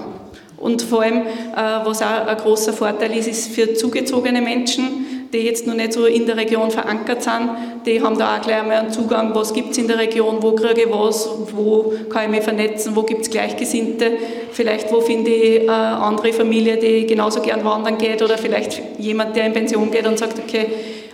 Und 0.56 0.82
vor 0.82 1.02
allem, 1.02 1.22
was 1.54 2.02
auch 2.02 2.26
ein 2.26 2.36
großer 2.36 2.72
Vorteil 2.72 3.16
ist, 3.16 3.28
ist 3.28 3.52
für 3.52 3.74
zugezogene 3.74 4.40
Menschen, 4.40 5.17
die 5.32 5.38
jetzt 5.38 5.66
noch 5.66 5.74
nicht 5.74 5.92
so 5.92 6.06
in 6.06 6.26
der 6.26 6.36
Region 6.36 6.70
verankert 6.70 7.22
sind, 7.22 7.50
die 7.84 8.02
haben 8.02 8.18
da 8.18 8.36
auch 8.36 8.40
gleich 8.40 8.60
einmal 8.60 8.78
einen 8.78 8.90
Zugang, 8.90 9.34
was 9.34 9.52
gibt 9.52 9.72
es 9.72 9.78
in 9.78 9.88
der 9.88 9.98
Region, 9.98 10.42
wo 10.42 10.52
kriege 10.52 10.82
ich 10.82 10.90
was, 10.90 11.28
wo 11.54 11.92
kann 12.08 12.24
ich 12.24 12.30
mich 12.30 12.42
vernetzen, 12.42 12.96
wo 12.96 13.02
gibt 13.02 13.22
es 13.22 13.30
Gleichgesinnte, 13.30 14.12
vielleicht 14.52 14.92
wo 14.92 15.00
finde 15.00 15.30
ich 15.30 15.62
eine 15.62 15.98
andere 15.98 16.32
Familie, 16.32 16.78
die 16.78 17.06
genauso 17.06 17.40
gern 17.40 17.64
wandern 17.64 17.98
geht 17.98 18.22
oder 18.22 18.38
vielleicht 18.38 18.80
jemand, 18.98 19.36
der 19.36 19.46
in 19.46 19.52
Pension 19.52 19.90
geht 19.90 20.06
und 20.06 20.18
sagt, 20.18 20.38
okay, 20.38 20.66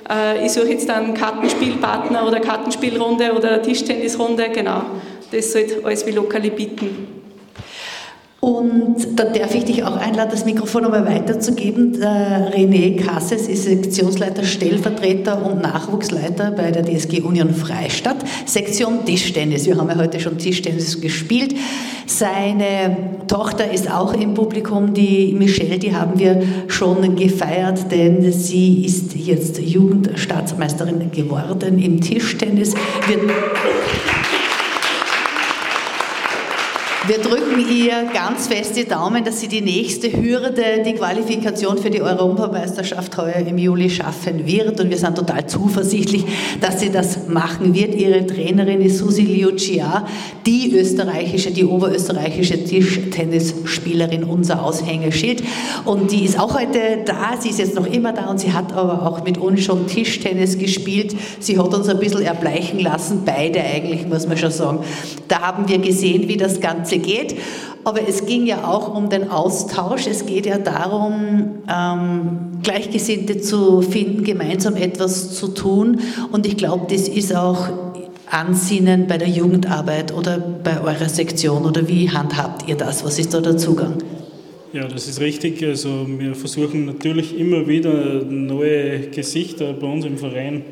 äh, 0.09 0.45
ich 0.45 0.53
suche 0.53 0.69
jetzt 0.69 0.89
einen 0.91 1.15
Kartenspielpartner 1.15 2.27
oder 2.27 2.41
Kartenspielrunde 2.41 3.33
oder 3.33 3.63
Tischtennisrunde, 3.63 4.51
genau. 4.51 4.83
Das 5.33 5.53
sollte 5.53 5.85
alles 5.85 6.07
wie 6.07 6.13
Lokali 6.13 6.51
bieten. 6.51 7.14
Und 8.45 9.19
da 9.19 9.25
darf 9.25 9.55
ich 9.55 9.65
dich 9.65 9.85
auch 9.85 9.97
einladen, 9.97 10.29
das 10.31 10.45
Mikrofon 10.45 10.83
nochmal 10.83 11.07
weiterzugeben. 11.07 11.99
Der 11.99 12.53
René 12.53 13.03
Kasses 13.03 13.49
ist 13.49 13.65
Sektionsleiter, 13.65 14.43
Stellvertreter 14.43 15.47
und 15.47 15.63
Nachwuchsleiter 15.63 16.51
bei 16.51 16.71
der 16.71 16.83
DSG 16.83 17.23
Union 17.23 17.55
Freistadt, 17.55 18.19
Sektion 18.45 19.07
Tischtennis. 19.07 19.65
Wir 19.65 19.79
haben 19.79 19.89
ja 19.89 19.97
heute 19.97 20.21
schon 20.21 20.37
Tischtennis 20.37 21.01
gespielt. 21.01 21.55
Seine 22.05 22.95
Tochter 23.29 23.73
ist 23.73 23.91
auch 23.91 24.13
im 24.13 24.35
Publikum, 24.35 24.93
die 24.93 25.33
Michelle, 25.33 25.79
die 25.79 25.97
haben 25.97 26.19
wir 26.19 26.43
schon 26.69 27.17
gefeiert, 27.17 27.91
denn 27.91 28.31
sie 28.31 28.85
ist 28.85 29.17
jetzt 29.17 29.59
Jugendstaatsmeisterin 29.59 31.11
geworden 31.11 31.79
im 31.79 31.99
Tischtennis. 31.99 32.75
Wir 33.09 33.21
Wir 37.07 37.19
drücken 37.19 37.63
ihr 37.71 38.05
ganz 38.15 38.47
fest 38.47 38.77
die 38.79 38.87
Daumen, 38.87 39.23
dass 39.25 39.39
sie 39.39 39.49
die 39.49 39.61
nächste 39.61 40.11
Hürde, 40.11 40.83
die 40.87 40.95
Qualifikation 40.95 41.77
für 41.77 41.91
die 41.91 42.01
Europameisterschaft 42.01 43.19
heuer 43.19 43.47
im 43.47 43.59
Juli 43.59 43.91
schaffen 43.91 44.47
wird. 44.47 44.81
Und 44.81 44.89
wir 44.89 44.97
sind 44.97 45.15
total 45.15 45.47
zuversichtlich, 45.47 46.25
dass 46.63 46.81
sie 46.81 46.91
das 46.91 47.29
machen 47.29 47.75
wird. 47.75 47.95
Ihre 47.95 48.27
Trainerin 48.27 48.81
ist 48.81 48.97
Susi 48.97 49.21
Liucia, 49.21 50.07
die 50.47 50.75
österreichische, 50.75 51.51
die 51.51 51.67
oberösterreichische 51.67 52.65
Tischtennisspielerin, 52.65 54.25
unser 54.25 54.65
Aushängeschild. 54.65 55.43
Und 55.85 56.11
die 56.11 56.25
ist 56.25 56.41
auch 56.41 56.59
heute 56.59 57.01
da. 57.05 57.35
Sie 57.39 57.51
ist 57.51 57.59
jetzt 57.59 57.75
noch 57.75 57.87
immer 57.87 58.15
da 58.15 58.31
und 58.31 58.41
sie 58.41 58.55
hat 58.55 58.73
aber 58.73 59.07
auch 59.07 59.23
mit 59.25 59.37
uns 59.37 59.63
schon 59.63 59.87
Tischtennis 59.89 60.57
gespielt. 60.57 61.15
Sie 61.39 61.59
hat 61.59 61.75
uns 61.75 61.87
ein 61.87 61.99
bisschen 61.99 62.23
erbleichen 62.23 62.81
lassen, 62.81 63.25
beide 63.27 63.61
eigentlich, 63.61 64.07
muss 64.09 64.27
man 64.27 64.39
schon 64.39 64.51
sagen. 64.51 64.79
Da 65.29 65.41
haben 65.41 65.69
wir 65.69 65.79
gesehen, 65.79 66.29
wie 66.29 66.39
das 66.39 66.61
Ganze 66.61 66.94
Ganze 66.95 66.99
geht. 66.99 67.37
Aber 67.85 68.09
es 68.09 68.25
ging 68.25 68.47
ja 68.47 68.67
auch 68.67 68.95
um 68.95 69.11
den 69.11 69.31
Austausch. 69.31 70.07
Es 70.07 70.25
geht 70.25 70.47
ja 70.47 70.59
darum, 70.59 71.63
ähm, 71.71 72.61
Gleichgesinnte 72.63 73.41
zu 73.41 73.83
finden, 73.83 74.25
gemeinsam 74.25 74.77
etwas 74.77 75.35
zu 75.35 75.49
tun. 75.49 76.01
Und 76.33 76.47
ich 76.47 76.57
glaube, 76.57 76.87
das 76.89 77.09
ist 77.09 77.35
auch 77.35 77.69
Ansinnen 78.31 79.07
bei 79.07 79.19
der 79.19 79.29
Jugendarbeit 79.29 80.15
oder 80.15 80.39
bei 80.39 80.81
eurer 80.81 81.11
Sektion. 81.11 81.67
Oder 81.67 81.87
wie 81.89 82.11
handhabt 82.11 82.67
ihr 82.69 82.77
das? 82.77 83.05
Was 83.05 83.19
ist 83.19 83.35
da 83.35 83.41
der 83.41 83.59
Zugang? 83.59 83.99
Ja, 84.73 84.89
das 84.89 85.07
ist 85.07 85.21
richtig. 85.21 85.63
Also 85.63 86.07
wir 86.09 86.35
versuchen 86.35 86.87
natürlich 86.87 87.39
immer 87.39 87.69
wieder 87.69 88.25
neue 88.25 89.09
Gesichter 89.11 89.75
bei 89.75 89.87
uns 89.87 90.07
im 90.07 90.17
Verein 90.17 90.63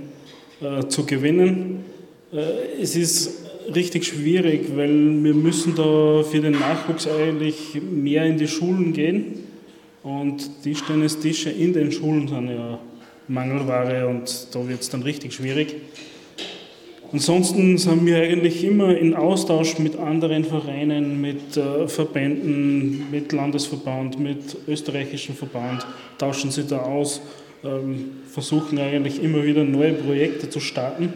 äh, 0.63 0.89
zu 0.89 1.05
gewinnen. 1.05 1.85
Äh, 2.33 2.81
es 2.81 2.97
ist 2.97 3.42
richtig 3.75 4.07
schwierig, 4.07 4.77
weil 4.77 5.23
wir 5.23 5.35
müssen 5.35 5.75
da 5.75 6.23
für 6.23 6.41
den 6.41 6.53
Nachwuchs 6.53 7.07
eigentlich 7.07 7.81
mehr 7.81 8.25
in 8.25 8.39
die 8.39 8.49
Schulen 8.49 8.93
gehen. 8.93 9.45
Und 10.03 10.63
Tischtennistische 10.63 11.51
in 11.51 11.73
den 11.73 11.93
Schulen 11.93 12.27
sind 12.29 12.49
ja 12.49 12.79
Mangelware 13.29 14.09
und 14.09 14.49
da 14.53 14.69
wird 14.69 14.81
es 14.81 14.91
dann 14.91 15.03
richtig 15.03 15.33
schwierig. 15.33 15.77
Ansonsten 17.13 17.77
sind 17.79 18.07
wir 18.07 18.17
eigentlich 18.17 18.65
immer 18.65 18.97
in 18.97 19.15
Austausch 19.15 19.79
mit 19.79 19.97
anderen 19.97 20.45
Vereinen, 20.45 21.21
mit 21.21 21.57
äh, 21.57 21.87
Verbänden, 21.87 23.11
mit 23.11 23.33
Landesverband, 23.33 24.19
mit 24.19 24.57
österreichischem 24.67 25.35
Verband, 25.35 25.87
tauschen 26.17 26.51
sie 26.51 26.65
da 26.65 26.79
aus, 26.79 27.21
ähm, 27.65 28.13
versuchen 28.29 28.79
eigentlich 28.79 29.23
immer 29.23 29.45
wieder 29.45 29.63
neue 29.63 29.93
Projekte 29.93 30.49
zu 30.49 30.59
starten 30.59 31.13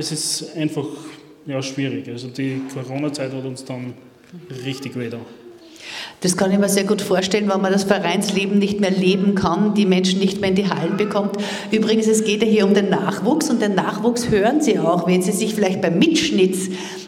es 0.00 0.12
ist 0.12 0.56
einfach 0.56 0.86
ja, 1.46 1.62
schwierig. 1.62 2.08
Also 2.08 2.28
die 2.28 2.62
Corona-Zeit 2.72 3.32
hat 3.32 3.44
uns 3.44 3.64
dann 3.64 3.94
richtig 4.64 4.96
weh 4.96 5.10
das 6.20 6.36
kann 6.36 6.52
ich 6.52 6.58
mir 6.58 6.68
sehr 6.68 6.84
gut 6.84 7.00
vorstellen, 7.00 7.48
wenn 7.48 7.62
man 7.62 7.72
das 7.72 7.84
Vereinsleben 7.84 8.58
nicht 8.58 8.78
mehr 8.78 8.90
leben 8.90 9.34
kann, 9.34 9.74
die 9.74 9.86
Menschen 9.86 10.20
nicht 10.20 10.40
mehr 10.40 10.50
in 10.50 10.54
die 10.54 10.68
Hallen 10.68 10.96
bekommt. 10.98 11.36
Übrigens, 11.70 12.06
es 12.06 12.24
geht 12.24 12.42
ja 12.42 12.48
hier 12.48 12.66
um 12.66 12.74
den 12.74 12.90
Nachwuchs 12.90 13.48
und 13.48 13.62
den 13.62 13.74
Nachwuchs 13.74 14.28
hören 14.28 14.60
Sie 14.60 14.78
auch, 14.78 15.06
wenn 15.06 15.22
Sie 15.22 15.32
sich 15.32 15.54
vielleicht 15.54 15.80
beim 15.80 15.98
Mitschnitt, 15.98 16.56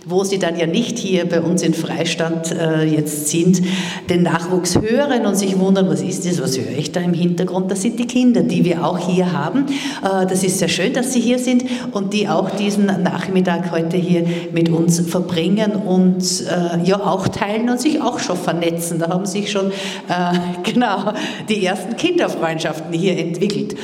wo 0.07 0.25
Sie 0.25 0.39
dann 0.39 0.59
ja 0.59 0.67
nicht 0.67 0.99
hier 0.99 1.29
bei 1.29 1.41
uns 1.41 1.63
in 1.63 1.75
Freistand 1.75 2.51
äh, 2.53 2.85
jetzt 2.85 3.29
sind, 3.29 3.63
den 4.09 4.23
Nachwuchs 4.23 4.81
hören 4.81 5.27
und 5.27 5.37
sich 5.37 5.59
wundern, 5.59 5.89
was 5.89 6.03
ist 6.03 6.27
das, 6.27 6.41
was 6.43 6.59
höre 6.59 6.77
ich 6.77 6.93
da 6.93 7.01
im 7.01 7.15
Hintergrund? 7.15 7.71
Das 7.71 7.83
sind 7.83 7.99
die 7.99 8.07
Kinder, 8.07 8.43
die 8.43 8.65
wir 8.65 8.85
auch 8.85 8.99
hier 8.99 9.33
haben. 9.33 9.67
Äh, 10.03 10.27
das 10.27 10.43
ist 10.43 10.59
sehr 10.59 10.69
schön, 10.69 10.93
dass 10.93 11.13
Sie 11.13 11.21
hier 11.21 11.39
sind 11.39 11.65
und 11.93 12.13
die 12.13 12.29
auch 12.29 12.51
diesen 12.51 12.87
Nachmittag 12.87 13.71
heute 13.71 13.97
hier 13.97 14.25
mit 14.53 14.69
uns 14.71 15.01
verbringen 15.01 15.73
und 15.73 16.23
äh, 16.23 16.83
ja 16.85 17.01
auch 17.01 17.29
teilen 17.29 17.69
und 17.69 17.81
sich 17.81 18.01
auch 18.01 18.19
schon 18.19 18.37
vernetzen 18.37 19.03
da 19.03 19.11
haben 19.11 19.27
sich 19.27 19.51
schon 19.51 19.71
äh, 19.71 20.63
genau 20.63 21.13
die 21.49 21.65
ersten 21.65 21.97
Kinderfreundschaften 21.97 22.93
hier 22.93 23.19
entwickelt. 23.19 23.77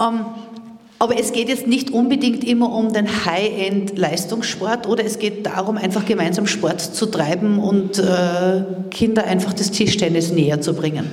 Ähm, 0.00 0.20
aber 0.98 1.18
es 1.18 1.32
geht 1.32 1.48
jetzt 1.48 1.66
nicht 1.66 1.90
unbedingt 1.90 2.44
immer 2.44 2.72
um 2.72 2.92
den 2.92 3.24
High-End-Leistungssport 3.26 4.86
oder 4.86 5.04
es 5.04 5.18
geht 5.18 5.44
darum, 5.44 5.76
einfach 5.76 6.06
gemeinsam 6.06 6.46
Sport 6.46 6.80
zu 6.80 7.06
treiben 7.06 7.58
und 7.58 7.98
äh, 7.98 8.62
Kinder 8.90 9.24
einfach 9.24 9.52
das 9.52 9.70
Tischtennis 9.70 10.32
näher 10.32 10.60
zu 10.60 10.74
bringen. 10.74 11.10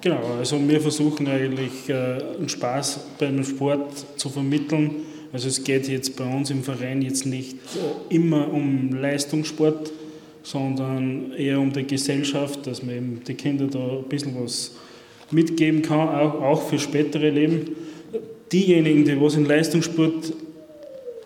Genau, 0.00 0.20
also 0.38 0.56
wir 0.68 0.80
versuchen 0.80 1.26
eigentlich 1.26 1.88
äh, 1.88 2.18
einen 2.38 2.48
Spaß 2.48 3.00
beim 3.18 3.42
Sport 3.44 4.04
zu 4.16 4.28
vermitteln. 4.28 4.90
Also 5.32 5.48
es 5.48 5.64
geht 5.64 5.88
jetzt 5.88 6.16
bei 6.16 6.24
uns 6.24 6.50
im 6.50 6.62
Verein 6.62 7.02
jetzt 7.02 7.26
nicht 7.26 7.54
äh, 7.54 8.14
immer 8.14 8.52
um 8.52 8.92
Leistungssport, 8.92 9.92
sondern 10.42 11.32
eher 11.32 11.60
um 11.60 11.72
die 11.72 11.84
Gesellschaft, 11.84 12.66
dass 12.66 12.82
man 12.82 12.94
eben 12.94 13.22
die 13.26 13.34
Kinder 13.34 13.66
da 13.66 13.78
ein 13.78 14.04
bisschen 14.08 14.36
was 14.42 14.72
mitgeben 15.30 15.82
kann, 15.82 16.08
auch, 16.08 16.42
auch 16.42 16.62
für 16.62 16.78
spätere 16.78 17.30
Leben. 17.30 17.76
Diejenigen, 18.52 19.04
die 19.04 19.20
was 19.20 19.36
in 19.36 19.44
Leistungssport 19.44 20.32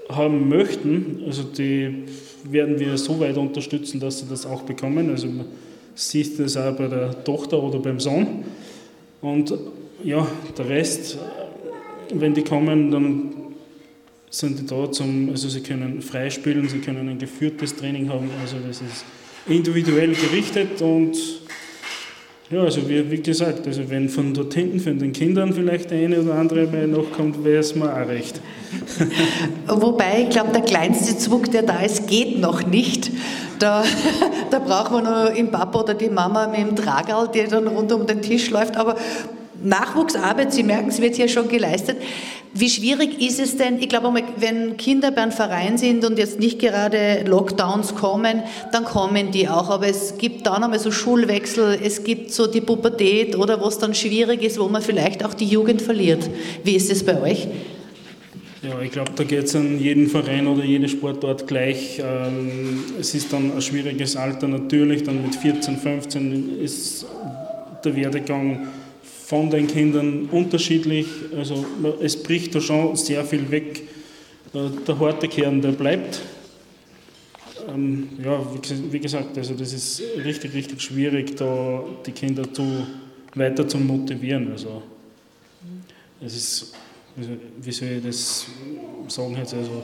haben 0.08 0.48
möchten, 0.48 1.22
also 1.26 1.42
die 1.42 2.04
werden 2.44 2.78
wir 2.78 2.98
so 2.98 3.18
weit 3.20 3.36
unterstützen, 3.36 4.00
dass 4.00 4.20
sie 4.20 4.26
das 4.28 4.46
auch 4.46 4.62
bekommen. 4.62 5.10
Also 5.10 5.28
man 5.28 5.46
sieht 5.94 6.38
das 6.38 6.56
auch 6.56 6.76
bei 6.76 6.88
der 6.88 7.24
Tochter 7.24 7.62
oder 7.62 7.78
beim 7.78 8.00
Sohn. 8.00 8.44
Und 9.20 9.54
ja, 10.02 10.26
der 10.58 10.68
Rest, 10.68 11.18
wenn 12.12 12.34
die 12.34 12.42
kommen, 12.42 12.90
dann 12.90 13.32
sind 14.30 14.58
die 14.58 14.66
da 14.66 14.90
zum, 14.90 15.28
also 15.30 15.48
sie 15.48 15.60
können 15.60 16.00
freispielen, 16.02 16.68
sie 16.68 16.78
können 16.78 17.08
ein 17.08 17.18
geführtes 17.18 17.76
Training 17.76 18.08
haben, 18.08 18.30
also 18.40 18.56
das 18.66 18.80
ist 18.80 19.04
individuell 19.46 20.14
gerichtet 20.14 20.80
und 20.80 21.16
ja, 22.52 22.60
also 22.60 22.86
wie, 22.88 23.10
wie 23.10 23.22
gesagt, 23.22 23.66
also 23.66 23.88
wenn 23.88 24.08
von 24.08 24.34
dort 24.34 24.52
hinten 24.52 24.78
von 24.78 24.98
den 24.98 25.12
Kindern 25.12 25.52
vielleicht 25.54 25.90
eine 25.90 26.20
oder 26.20 26.34
andere 26.34 26.66
mal 26.66 26.86
noch 26.86 27.10
kommt, 27.10 27.42
wäre 27.44 27.60
es 27.60 27.74
mir 27.74 27.90
auch 27.90 28.06
recht. 28.06 28.40
Wobei, 29.66 30.24
ich 30.24 30.30
glaube, 30.30 30.52
der 30.52 30.60
kleinste 30.60 31.16
Zug, 31.16 31.50
der 31.50 31.62
da 31.62 31.80
ist, 31.80 32.06
geht 32.06 32.38
noch 32.40 32.66
nicht. 32.66 33.10
Da, 33.58 33.84
da 34.50 34.58
braucht 34.58 34.92
man 34.92 35.04
nur 35.04 35.30
den 35.30 35.50
Papa 35.50 35.80
oder 35.80 35.94
die 35.94 36.10
Mama 36.10 36.46
mit 36.46 36.60
dem 36.60 36.76
Tragal, 36.76 37.28
der 37.28 37.48
dann 37.48 37.66
rund 37.68 37.90
um 37.90 38.06
den 38.06 38.20
Tisch 38.20 38.50
läuft. 38.50 38.76
Aber 38.76 38.96
Nachwuchsarbeit, 39.62 40.52
Sie 40.52 40.62
merken, 40.62 40.88
es 40.88 41.00
wird 41.00 41.14
hier 41.16 41.28
schon 41.28 41.48
geleistet. 41.48 41.96
Wie 42.54 42.68
schwierig 42.68 43.18
ist 43.20 43.40
es 43.40 43.56
denn, 43.56 43.78
ich 43.78 43.88
glaube, 43.88 44.12
wenn 44.36 44.76
Kinder 44.76 45.10
beim 45.10 45.32
Verein 45.32 45.78
sind 45.78 46.04
und 46.04 46.18
jetzt 46.18 46.38
nicht 46.38 46.58
gerade 46.58 47.24
Lockdowns 47.24 47.94
kommen, 47.94 48.42
dann 48.72 48.84
kommen 48.84 49.30
die 49.30 49.48
auch. 49.48 49.70
Aber 49.70 49.86
es 49.86 50.18
gibt 50.18 50.46
dann 50.46 50.62
einmal 50.62 50.78
so 50.78 50.90
Schulwechsel, 50.90 51.78
es 51.82 52.04
gibt 52.04 52.30
so 52.30 52.46
die 52.46 52.60
Pubertät 52.60 53.36
oder 53.36 53.58
was 53.62 53.78
dann 53.78 53.94
schwierig 53.94 54.42
ist, 54.42 54.58
wo 54.58 54.68
man 54.68 54.82
vielleicht 54.82 55.24
auch 55.24 55.32
die 55.32 55.46
Jugend 55.46 55.80
verliert. 55.80 56.28
Wie 56.62 56.76
ist 56.76 56.90
es 56.90 57.02
bei 57.02 57.20
euch? 57.22 57.48
Ja, 58.62 58.80
ich 58.80 58.92
glaube, 58.92 59.10
da 59.16 59.24
geht 59.24 59.44
es 59.44 59.56
an 59.56 59.80
jeden 59.80 60.08
Verein 60.08 60.46
oder 60.46 60.62
jede 60.62 60.88
Sportart 60.88 61.46
gleich. 61.46 62.00
Ähm, 62.04 62.84
es 63.00 63.14
ist 63.14 63.32
dann 63.32 63.50
ein 63.50 63.62
schwieriges 63.62 64.14
Alter 64.14 64.46
natürlich, 64.46 65.02
dann 65.02 65.22
mit 65.22 65.34
14, 65.34 65.78
15 65.78 66.60
ist 66.60 67.06
der 67.82 67.96
Werdegang 67.96 68.68
von 69.32 69.48
den 69.48 69.66
Kindern 69.66 70.28
unterschiedlich. 70.30 71.06
Also 71.34 71.64
es 72.02 72.22
bricht 72.22 72.54
da 72.54 72.60
schon 72.60 72.94
sehr 72.96 73.24
viel 73.24 73.50
weg. 73.50 73.80
Äh, 74.52 74.58
der 74.86 74.98
harte 74.98 75.26
Kern, 75.26 75.62
der 75.62 75.72
bleibt. 75.72 76.20
ähm, 77.66 78.10
ja, 78.22 78.44
wie, 78.90 78.98
gesagt, 78.98 79.38
also 79.38 79.54
das 79.54 79.72
ist 79.72 80.02
richtig, 80.22 80.52
richtig 80.52 80.82
schwierig, 80.82 81.34
da 81.36 81.82
die 82.04 82.12
Kinder 82.12 82.52
zu, 82.52 82.86
weiter 83.34 83.66
zu 83.66 83.78
motivieren. 83.78 84.52
Also 84.52 84.82
es 86.20 86.36
ist, 86.36 86.74
wie 87.16 87.72
soll 87.72 87.88
ich 87.88 88.04
das 88.04 88.46
sagen 89.08 89.34
jetzt, 89.38 89.54
also 89.54 89.82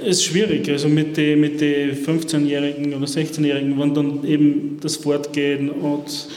es 0.00 0.18
ist 0.18 0.24
schwierig, 0.24 0.68
also 0.70 0.88
mit 0.88 1.16
den 1.16 1.40
mit 1.40 1.60
die 1.60 1.92
15-Jährigen 1.92 2.94
oder 2.94 3.06
16-Jährigen, 3.06 3.78
wenn 3.78 3.94
dann 3.94 4.24
eben 4.26 4.78
das 4.80 4.96
Fortgehen 4.96 5.70
und 5.70 6.28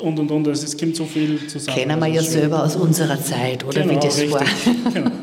und 0.00 0.18
und 0.18 0.30
und, 0.30 0.48
also 0.48 0.64
es 0.64 0.76
kommt 0.76 0.96
so 0.96 1.04
viel 1.04 1.46
zusammen. 1.46 1.76
Kennen 1.76 2.00
wir 2.00 2.06
ja 2.08 2.22
selber 2.22 2.64
aus 2.64 2.76
unserer 2.76 3.22
Zeit, 3.22 3.64
oder 3.64 3.82
genau, 3.82 3.94
wie 3.94 4.06
das 4.06 4.18
richtig. 4.18 4.32
war. 4.32 4.92
Genau. 4.92 5.10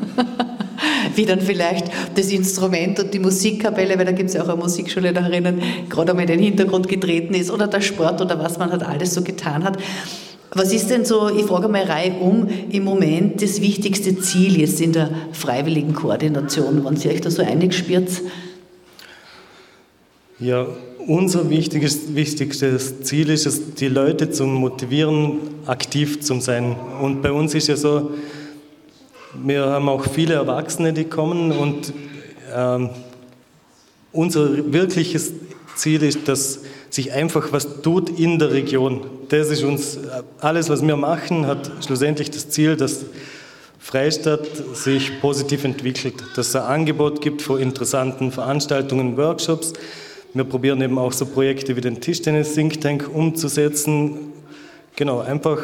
wie 1.14 1.26
dann 1.26 1.40
vielleicht 1.40 1.86
das 2.14 2.30
Instrument 2.30 3.00
und 3.00 3.12
die 3.12 3.18
Musikkapelle, 3.18 3.98
weil 3.98 4.06
da 4.06 4.12
gibt 4.12 4.28
es 4.28 4.34
ja 4.36 4.42
auch 4.42 4.48
eine 4.48 4.56
Musikschule 4.56 5.12
da 5.12 5.22
drinnen, 5.22 5.60
gerade 5.88 6.12
einmal 6.12 6.24
in 6.30 6.38
den 6.38 6.40
Hintergrund 6.40 6.88
getreten 6.88 7.34
ist 7.34 7.50
oder 7.50 7.66
der 7.66 7.80
Sport 7.80 8.20
oder 8.20 8.38
was 8.38 8.58
man 8.58 8.70
halt 8.70 8.84
alles 8.84 9.14
so 9.14 9.22
getan 9.22 9.64
hat. 9.64 9.78
Was 10.52 10.72
ist 10.72 10.88
denn 10.88 11.04
so, 11.04 11.28
ich 11.28 11.44
frage 11.44 11.68
mal 11.68 11.82
Reihe 11.82 12.12
um, 12.12 12.48
im 12.70 12.84
Moment 12.84 13.42
das 13.42 13.60
wichtigste 13.60 14.18
Ziel 14.18 14.58
jetzt 14.58 14.80
in 14.80 14.92
der 14.92 15.10
freiwilligen 15.32 15.92
Koordination, 15.92 16.84
wenn 16.84 16.96
Sie 16.96 17.10
euch 17.10 17.20
da 17.20 17.30
so 17.30 17.42
einig 17.42 17.74
spürt? 17.74 18.08
Ja, 20.38 20.66
unser 21.08 21.48
wichtiges, 21.48 22.14
wichtigstes 22.14 23.00
Ziel 23.00 23.30
ist 23.30 23.46
es, 23.46 23.74
die 23.74 23.88
Leute 23.88 24.30
zu 24.30 24.44
motivieren, 24.44 25.38
aktiv 25.66 26.20
zu 26.20 26.38
sein. 26.40 26.76
Und 27.00 27.22
bei 27.22 27.32
uns 27.32 27.54
ist 27.54 27.68
ja 27.68 27.76
so, 27.76 28.10
wir 29.34 29.64
haben 29.64 29.88
auch 29.88 30.04
viele 30.04 30.34
Erwachsene, 30.34 30.92
die 30.92 31.04
kommen 31.04 31.50
und 31.50 31.94
ähm, 32.54 32.90
unser 34.12 34.70
wirkliches 34.72 35.32
Ziel 35.76 36.02
ist, 36.02 36.28
dass 36.28 36.60
sich 36.90 37.12
einfach 37.12 37.52
was 37.52 37.80
tut 37.80 38.10
in 38.18 38.38
der 38.38 38.50
Region. 38.52 39.06
Das 39.30 39.50
ist 39.50 39.62
uns, 39.62 39.98
alles 40.40 40.68
was 40.68 40.86
wir 40.86 40.96
machen, 40.96 41.46
hat 41.46 41.70
schlussendlich 41.86 42.30
das 42.30 42.50
Ziel, 42.50 42.76
dass 42.76 43.06
Freistadt 43.78 44.46
sich 44.74 45.20
positiv 45.22 45.64
entwickelt, 45.64 46.16
dass 46.36 46.48
es 46.48 46.56
ein 46.56 46.62
Angebot 46.62 47.22
gibt 47.22 47.40
von 47.40 47.58
interessanten 47.58 48.30
Veranstaltungen, 48.30 49.16
Workshops. 49.16 49.72
Wir 50.38 50.44
probieren 50.44 50.80
eben 50.82 50.96
auch 50.98 51.12
so 51.12 51.26
Projekte 51.26 51.74
wie 51.74 51.80
den 51.80 52.00
Tischtennis 52.00 52.54
Think 52.54 52.80
Tank 52.80 53.10
umzusetzen. 53.12 54.32
Genau, 54.94 55.18
einfach 55.18 55.58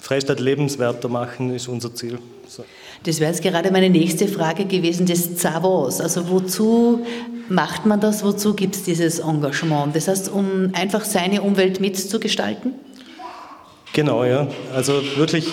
Freistadt 0.00 0.40
lebenswerter 0.40 1.08
machen 1.08 1.54
ist 1.54 1.68
unser 1.68 1.94
Ziel. 1.94 2.18
So. 2.48 2.64
Das 3.04 3.20
wäre 3.20 3.30
jetzt 3.30 3.40
gerade 3.40 3.70
meine 3.70 3.88
nächste 3.90 4.26
Frage 4.26 4.64
gewesen, 4.64 5.06
das 5.06 5.36
Zavos. 5.36 6.00
Also 6.00 6.28
wozu 6.28 7.06
macht 7.48 7.86
man 7.86 8.00
das, 8.00 8.24
wozu 8.24 8.54
gibt 8.54 8.74
es 8.74 8.82
dieses 8.82 9.20
Engagement? 9.20 9.94
Das 9.94 10.08
heißt, 10.08 10.28
um 10.28 10.70
einfach 10.72 11.04
seine 11.04 11.42
Umwelt 11.42 11.78
mitzugestalten? 11.78 12.72
Genau, 13.92 14.24
ja. 14.24 14.48
Also 14.74 14.94
wirklich, 15.14 15.46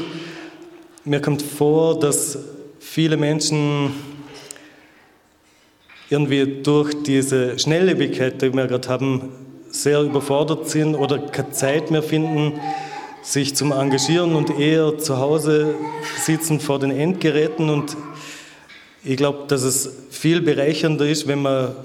mir 1.05 1.21
kommt 1.21 1.43
vor, 1.43 1.99
dass 1.99 2.39
viele 2.79 3.17
Menschen 3.17 3.91
irgendwie 6.11 6.61
durch 6.61 6.93
diese 7.03 7.57
Schnelllebigkeit, 7.57 8.41
die 8.41 8.53
wir 8.53 8.67
gerade 8.67 8.89
haben, 8.89 9.29
sehr 9.69 10.01
überfordert 10.01 10.67
sind 10.69 10.95
oder 10.95 11.17
keine 11.19 11.51
Zeit 11.51 11.89
mehr 11.89 12.03
finden, 12.03 12.59
sich 13.21 13.55
zum 13.55 13.71
Engagieren 13.71 14.35
und 14.35 14.59
eher 14.59 14.97
zu 14.97 15.19
Hause 15.19 15.73
sitzen 16.19 16.59
vor 16.59 16.79
den 16.79 16.91
Endgeräten. 16.91 17.69
Und 17.69 17.95
ich 19.05 19.15
glaube, 19.15 19.45
dass 19.47 19.63
es 19.63 19.89
viel 20.09 20.41
bereichernder 20.41 21.07
ist, 21.07 21.29
wenn 21.29 21.41
man 21.41 21.75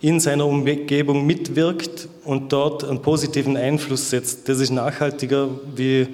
in 0.00 0.20
seiner 0.20 0.46
Umgebung 0.46 1.26
mitwirkt 1.26 2.08
und 2.24 2.50
dort 2.54 2.84
einen 2.84 3.02
positiven 3.02 3.58
Einfluss 3.58 4.08
setzt. 4.08 4.48
Das 4.48 4.58
ist 4.58 4.70
nachhaltiger, 4.70 5.50
wie 5.76 6.08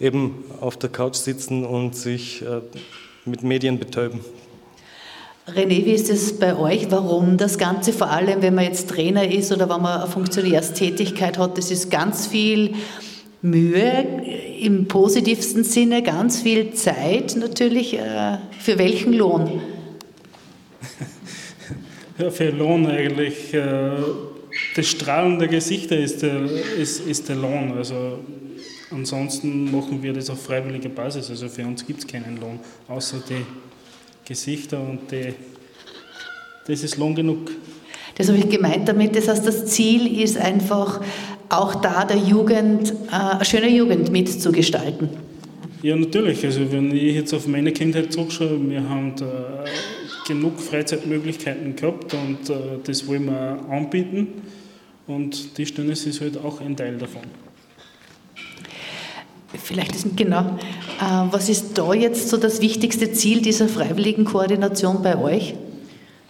eben 0.00 0.44
auf 0.58 0.78
der 0.78 0.88
Couch 0.88 1.16
sitzen 1.16 1.66
und 1.66 1.94
sich 1.94 2.40
äh, 2.40 2.62
mit 3.26 3.42
Medien 3.42 3.78
betäuben. 3.78 4.20
René, 5.48 5.84
wie 5.84 5.92
ist 5.92 6.08
es 6.08 6.38
bei 6.38 6.56
euch? 6.56 6.88
Warum 6.90 7.36
das 7.36 7.58
Ganze, 7.58 7.92
vor 7.92 8.10
allem 8.10 8.42
wenn 8.42 8.54
man 8.54 8.64
jetzt 8.64 8.88
Trainer 8.88 9.28
ist 9.28 9.50
oder 9.50 9.68
wenn 9.68 9.82
man 9.82 10.02
eine 10.02 10.10
Funktionärstätigkeit 10.10 11.36
hat, 11.36 11.58
das 11.58 11.72
ist 11.72 11.90
ganz 11.90 12.28
viel 12.28 12.74
Mühe, 13.42 14.22
im 14.60 14.86
positivsten 14.86 15.64
Sinne 15.64 16.04
ganz 16.04 16.40
viel 16.42 16.74
Zeit 16.74 17.34
natürlich. 17.34 17.98
Äh, 17.98 18.38
für 18.60 18.78
welchen 18.78 19.12
Lohn? 19.12 19.60
Ja, 22.18 22.30
für 22.30 22.50
Lohn 22.50 22.86
eigentlich. 22.86 23.54
Äh, 23.54 23.92
das 24.76 24.86
Strahlen 24.86 25.38
der 25.38 25.48
Gesichter 25.48 25.96
ist 25.98 26.22
der, 26.22 26.44
ist, 26.44 27.00
ist 27.00 27.28
der 27.28 27.36
Lohn. 27.36 27.72
Also 27.76 28.18
ansonsten 28.90 29.72
machen 29.72 30.02
wir 30.02 30.12
das 30.12 30.28
auf 30.28 30.42
freiwilliger 30.42 30.90
Basis. 30.90 31.30
Also 31.30 31.48
für 31.48 31.66
uns 31.66 31.84
gibt 31.84 32.00
es 32.00 32.06
keinen 32.06 32.38
Lohn, 32.38 32.60
außer 32.86 33.22
die 33.28 33.44
Gesichter 34.24 34.80
und 34.80 35.10
die, 35.10 35.34
das 36.66 36.82
ist 36.82 36.96
Lohn 36.96 37.14
genug. 37.14 37.50
Das 38.16 38.28
habe 38.28 38.38
ich 38.38 38.48
gemeint 38.48 38.88
damit. 38.88 39.16
Das 39.16 39.28
heißt, 39.28 39.46
das 39.46 39.66
Ziel 39.66 40.20
ist 40.20 40.36
einfach 40.36 41.00
auch 41.48 41.74
da 41.76 42.04
der 42.04 42.18
Jugend, 42.18 42.92
äh, 43.10 43.14
eine 43.14 43.44
schöne 43.44 43.68
Jugend 43.68 44.10
mitzugestalten. 44.10 45.08
Ja, 45.82 45.96
natürlich. 45.96 46.44
Also 46.44 46.70
wenn 46.70 46.94
ich 46.94 47.14
jetzt 47.14 47.34
auf 47.34 47.46
meine 47.46 47.72
Kindheit 47.72 48.12
zurückschaue, 48.12 48.58
wir 48.68 48.88
haben 48.88 49.14
da 49.16 49.64
genug 50.26 50.60
Freizeitmöglichkeiten 50.60 51.74
gehabt 51.74 52.14
und 52.14 52.48
äh, 52.48 52.78
das 52.84 53.06
wollen 53.06 53.26
wir 53.26 53.64
anbieten. 53.68 54.28
Und 55.06 55.58
die 55.58 55.64
Tischtennis 55.64 56.06
ist 56.06 56.20
halt 56.20 56.38
auch 56.38 56.60
ein 56.60 56.76
Teil 56.76 56.96
davon. 56.96 57.22
Vielleicht 59.58 59.94
ist 59.94 60.16
genau. 60.16 60.40
Äh, 61.00 61.30
was 61.30 61.48
ist 61.48 61.76
da 61.76 61.92
jetzt 61.92 62.28
so 62.28 62.36
das 62.36 62.60
wichtigste 62.60 63.12
Ziel 63.12 63.42
dieser 63.42 63.68
freiwilligen 63.68 64.24
Koordination 64.24 65.02
bei 65.02 65.18
euch? 65.18 65.54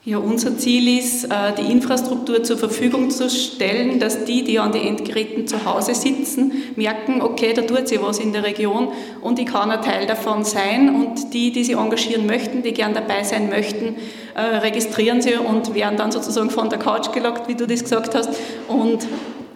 Ja, 0.05 0.19
unser 0.19 0.59
Ziel 0.59 0.99
ist, 0.99 1.27
äh, 1.27 1.53
die 1.57 1.71
Infrastruktur 1.71 2.43
zur 2.43 2.59
Verfügung 2.59 3.11
zu 3.11 3.31
stellen, 3.31 4.01
dass 4.01 4.25
die, 4.25 4.43
die 4.43 4.59
an 4.59 4.73
den 4.73 4.83
Endgeräten 4.83 5.47
zu 5.47 5.65
Hause 5.65 5.95
sitzen, 5.95 6.53
merken, 6.75 7.23
okay, 7.23 7.53
da 7.53 7.63
tut 7.63 7.87
sich 7.87 8.03
was 8.03 8.19
in 8.19 8.33
der 8.33 8.43
Region 8.43 8.89
und 9.21 9.39
ich 9.39 9.47
kann 9.47 9.71
ein 9.71 9.81
Teil 9.81 10.07
davon 10.07 10.45
sein. 10.45 10.93
Und 10.93 11.33
die, 11.33 11.53
die 11.53 11.63
sich 11.63 11.77
engagieren 11.77 12.27
möchten, 12.27 12.65
die 12.65 12.73
gern 12.73 12.95
dabei 12.95 13.23
sein 13.23 13.49
möchten, 13.49 13.95
äh, 14.35 14.41
registrieren 14.41 15.23
sie 15.23 15.35
und 15.35 15.73
werden 15.73 15.97
dann 15.97 16.11
sozusagen 16.11 16.51
von 16.51 16.69
der 16.69 16.81
Couch 16.81 17.13
gelockt, 17.13 17.47
wie 17.47 17.55
du 17.55 17.69
das 17.69 17.85
gesagt 17.85 18.17
hast, 18.17 18.31
und 18.67 19.07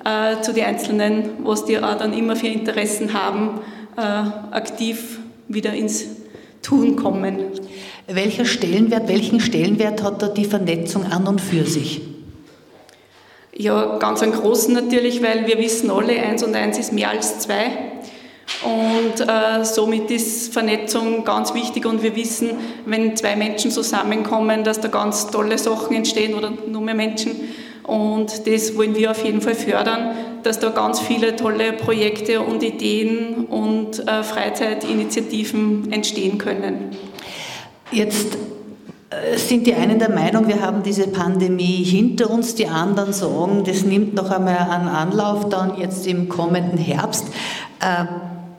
äh, 0.06 0.40
zu 0.40 0.52
den 0.52 0.64
Einzelnen, 0.64 1.30
was 1.42 1.64
die 1.64 1.78
auch 1.78 1.98
dann 1.98 2.12
immer 2.12 2.36
für 2.36 2.46
Interessen 2.46 3.12
haben, 3.12 3.60
aktiv 4.50 5.20
wieder 5.48 5.72
ins 5.72 6.04
Tun 6.60 6.96
kommen. 6.96 7.38
Welcher 8.06 8.44
Stellenwert, 8.44 9.08
welchen 9.08 9.40
Stellenwert 9.40 10.02
hat 10.02 10.20
da 10.20 10.28
die 10.28 10.44
Vernetzung 10.44 11.04
an 11.06 11.26
und 11.26 11.40
für 11.40 11.64
sich? 11.64 12.02
Ja, 13.54 13.96
ganz 13.96 14.22
einen 14.22 14.32
großen 14.32 14.74
natürlich, 14.74 15.22
weil 15.22 15.46
wir 15.46 15.58
wissen 15.58 15.90
alle, 15.90 16.12
eins 16.20 16.42
und 16.42 16.54
eins 16.54 16.78
ist 16.78 16.92
mehr 16.92 17.08
als 17.08 17.38
zwei. 17.38 17.68
Und 18.62 19.26
äh, 19.26 19.64
somit 19.64 20.10
ist 20.10 20.52
Vernetzung 20.52 21.24
ganz 21.24 21.54
wichtig 21.54 21.86
und 21.86 22.02
wir 22.02 22.14
wissen, 22.14 22.50
wenn 22.84 23.16
zwei 23.16 23.34
Menschen 23.34 23.70
zusammenkommen, 23.70 24.62
dass 24.62 24.80
da 24.80 24.88
ganz 24.88 25.28
tolle 25.30 25.58
Sachen 25.58 25.96
entstehen 25.96 26.34
oder 26.34 26.52
nur 26.68 26.82
mehr 26.82 26.94
Menschen. 26.94 27.32
Und 27.86 28.46
das 28.46 28.76
wollen 28.76 28.96
wir 28.96 29.12
auf 29.12 29.24
jeden 29.24 29.40
Fall 29.40 29.54
fördern, 29.54 30.16
dass 30.42 30.58
da 30.58 30.70
ganz 30.70 30.98
viele 30.98 31.36
tolle 31.36 31.72
Projekte 31.72 32.40
und 32.40 32.62
Ideen 32.62 33.46
und 33.46 34.06
äh, 34.08 34.22
Freizeitinitiativen 34.22 35.92
entstehen 35.92 36.38
können. 36.38 36.96
Jetzt 37.92 38.36
äh, 39.10 39.38
sind 39.38 39.68
die 39.68 39.74
einen 39.74 40.00
der 40.00 40.10
Meinung, 40.10 40.48
wir 40.48 40.60
haben 40.60 40.82
diese 40.82 41.06
Pandemie 41.06 41.84
hinter 41.84 42.28
uns, 42.28 42.56
die 42.56 42.66
anderen 42.66 43.12
sagen, 43.12 43.62
das 43.64 43.84
nimmt 43.84 44.14
noch 44.14 44.30
einmal 44.32 44.58
einen 44.58 44.88
Anlauf 44.88 45.48
dann 45.48 45.78
jetzt 45.78 46.06
im 46.08 46.28
kommenden 46.28 46.78
Herbst. 46.78 47.26
Äh, 47.80 48.04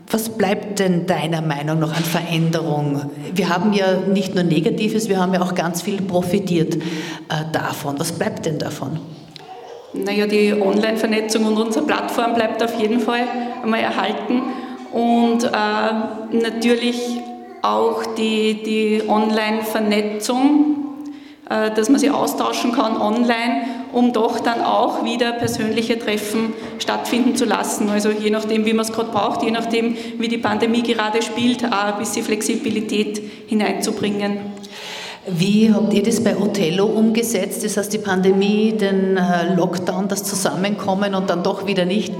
was 0.10 0.30
bleibt 0.30 0.80
denn 0.80 1.06
deiner 1.06 1.41
Meinung 1.41 1.80
nach 1.80 1.96
an 1.96 2.04
Veränderung? 2.04 3.10
Wir 3.34 3.50
haben 3.50 3.74
ja 3.74 3.98
nicht 3.98 4.36
nur 4.36 4.43
Negatives, 4.43 5.10
wir 5.10 5.20
haben 5.20 5.34
ja 5.34 5.41
auch 5.41 5.54
ganz 5.54 5.82
viel 5.82 6.02
profitiert 6.02 6.76
äh, 6.76 6.80
davon. 7.52 8.00
Was 8.00 8.13
bleibt 8.13 8.46
denn 8.46 8.58
davon? 8.58 9.00
Naja, 9.93 10.26
die 10.28 10.54
Online-Vernetzung 10.54 11.46
und 11.46 11.58
unsere 11.58 11.86
Plattform 11.86 12.36
bleibt 12.36 12.63
auf 12.63 12.80
jeden 12.80 13.00
Fall 13.00 13.22
einmal 13.62 13.82
erhalten. 13.82 14.43
Und 14.93 15.43
äh, 15.43 15.50
natürlich 16.32 17.20
auch 17.62 18.06
die, 18.15 18.63
die 18.63 19.04
Online-Vernetzung, 19.08 20.78
äh, 21.50 21.72
dass 21.72 21.89
man 21.89 22.00
sich 22.00 22.12
austauschen 22.12 22.72
kann 22.72 22.96
online, 22.96 23.62
um 23.97 24.13
doch 24.13 24.39
dann 24.39 24.62
auch 24.62 25.03
wieder 25.03 25.31
persönliche 25.31 25.97
Treffen 25.97 26.53
stattfinden 26.77 27.36
zu 27.36 27.45
lassen. 27.45 27.89
Also 27.89 28.12
je 28.12 28.29
nachdem, 28.29 28.63
wie 28.67 28.73
man 28.73 28.86
es 28.86 28.93
gerade 28.93 29.10
braucht, 29.10 29.41
je 29.41 29.49
nachdem, 29.49 29.97
wie 30.19 30.27
die 30.27 30.38
Pandemie 30.38 30.83
gerade 30.83 31.23
spielt, 31.23 31.65
auch 31.65 31.93
ein 31.93 31.97
bisschen 31.97 32.23
Flexibilität 32.23 33.19
hineinzubringen. 33.47 34.38
Wie 35.25 35.73
habt 35.73 35.91
ihr 35.93 36.03
das 36.03 36.23
bei 36.23 36.38
Othello 36.38 36.86
umgesetzt? 36.86 37.65
Das 37.65 37.75
heißt, 37.75 37.91
die 37.91 37.97
Pandemie, 37.97 38.73
den 38.73 39.17
äh, 39.17 39.55
Lockdown, 39.55 40.07
das 40.07 40.23
Zusammenkommen 40.23 41.15
und 41.15 41.27
dann 41.31 41.41
doch 41.41 41.65
wieder 41.65 41.83
nicht? 41.83 42.13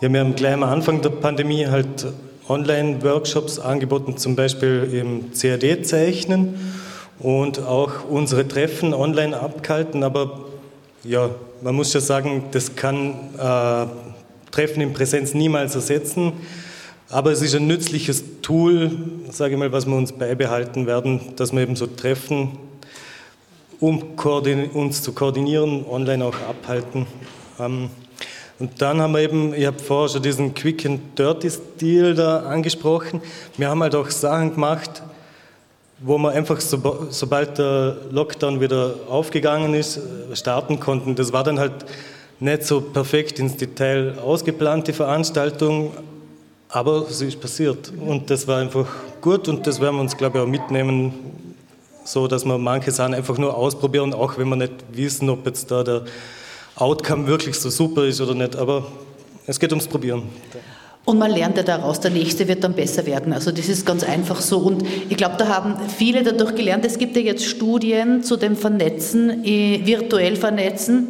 Ja, 0.00 0.12
wir 0.12 0.20
haben 0.20 0.36
gleich 0.36 0.54
am 0.54 0.62
Anfang 0.62 1.02
der 1.02 1.10
Pandemie 1.10 1.66
halt 1.66 2.06
Online-Workshops 2.48 3.58
angeboten, 3.58 4.16
zum 4.16 4.36
Beispiel 4.36 4.88
im 4.92 5.32
CAD-Zeichnen 5.32 6.54
und 7.18 7.60
auch 7.60 8.04
unsere 8.08 8.46
Treffen 8.46 8.94
online 8.94 9.38
abgehalten. 9.38 10.02
Aber 10.02 10.40
ja, 11.04 11.30
man 11.62 11.74
muss 11.74 11.92
ja 11.92 12.00
sagen, 12.00 12.44
das 12.50 12.74
kann 12.76 13.14
äh, 13.38 13.86
Treffen 14.50 14.80
in 14.80 14.92
Präsenz 14.92 15.34
niemals 15.34 15.74
ersetzen. 15.74 16.32
Aber 17.08 17.30
es 17.30 17.40
ist 17.40 17.54
ein 17.54 17.66
nützliches 17.66 18.24
Tool, 18.42 18.90
sage 19.30 19.54
ich 19.54 19.58
mal, 19.58 19.70
was 19.70 19.86
wir 19.86 19.96
uns 19.96 20.12
beibehalten 20.12 20.86
werden, 20.86 21.20
dass 21.36 21.52
wir 21.52 21.60
eben 21.60 21.76
so 21.76 21.86
Treffen, 21.86 22.58
um 23.78 24.02
uns 24.74 25.02
zu 25.02 25.12
koordinieren, 25.12 25.84
online 25.88 26.24
auch 26.24 26.34
abhalten. 26.48 27.06
Ähm, 27.60 27.90
und 28.58 28.80
dann 28.80 29.02
haben 29.02 29.12
wir 29.12 29.20
eben, 29.20 29.52
ich 29.54 29.66
habe 29.66 29.78
vorher 29.78 30.08
schon 30.08 30.22
diesen 30.22 30.54
Quick 30.54 30.86
and 30.86 31.18
Dirty 31.18 31.50
Stil 31.50 32.14
da 32.14 32.40
angesprochen. 32.40 33.20
Wir 33.58 33.68
haben 33.68 33.82
halt 33.82 33.94
auch 33.94 34.10
Sachen 34.10 34.54
gemacht, 34.54 35.02
wo 35.98 36.18
wir 36.18 36.30
einfach, 36.30 36.60
so, 36.60 37.06
sobald 37.10 37.58
der 37.58 37.96
Lockdown 38.10 38.60
wieder 38.60 38.94
aufgegangen 39.08 39.74
ist, 39.74 39.98
starten 40.34 40.78
konnten. 40.78 41.14
Das 41.14 41.32
war 41.32 41.44
dann 41.44 41.58
halt 41.58 41.86
nicht 42.38 42.64
so 42.64 42.80
perfekt 42.80 43.38
ins 43.38 43.56
Detail 43.56 44.18
ausgeplant, 44.18 44.88
die 44.88 44.92
Veranstaltung, 44.92 45.92
aber 46.68 47.06
es 47.08 47.20
ist 47.22 47.40
passiert 47.40 47.92
und 48.06 48.28
das 48.28 48.46
war 48.46 48.58
einfach 48.58 48.86
gut 49.20 49.48
und 49.48 49.66
das 49.66 49.80
werden 49.80 49.96
wir 49.96 50.02
uns, 50.02 50.16
glaube 50.16 50.38
ich, 50.38 50.44
auch 50.44 50.48
mitnehmen, 50.48 51.14
so 52.04 52.28
dass 52.28 52.44
wir 52.44 52.58
manche 52.58 52.90
Sachen 52.90 53.14
einfach 53.14 53.38
nur 53.38 53.56
ausprobieren, 53.56 54.12
auch 54.12 54.36
wenn 54.36 54.48
wir 54.48 54.56
nicht 54.56 54.72
wissen, 54.92 55.30
ob 55.30 55.46
jetzt 55.46 55.70
da 55.70 55.82
der 55.82 56.04
Outcome 56.76 57.26
wirklich 57.26 57.58
so 57.58 57.70
super 57.70 58.04
ist 58.04 58.20
oder 58.20 58.34
nicht. 58.34 58.54
Aber 58.54 58.84
es 59.46 59.58
geht 59.58 59.72
ums 59.72 59.88
Probieren. 59.88 60.24
Und 61.06 61.18
man 61.20 61.30
lernt 61.30 61.56
ja 61.56 61.62
daraus, 61.62 62.00
der 62.00 62.10
nächste 62.10 62.48
wird 62.48 62.64
dann 62.64 62.74
besser 62.74 63.06
werden. 63.06 63.32
Also 63.32 63.52
das 63.52 63.68
ist 63.68 63.86
ganz 63.86 64.02
einfach 64.02 64.40
so. 64.40 64.58
Und 64.58 64.82
ich 65.08 65.16
glaube, 65.16 65.36
da 65.38 65.46
haben 65.46 65.76
viele 65.96 66.24
dadurch 66.24 66.56
gelernt. 66.56 66.84
Es 66.84 66.98
gibt 66.98 67.14
ja 67.14 67.22
jetzt 67.22 67.44
Studien 67.44 68.24
zu 68.24 68.36
dem 68.36 68.56
Vernetzen, 68.56 69.44
äh, 69.44 69.86
virtuell 69.86 70.34
vernetzen. 70.34 71.08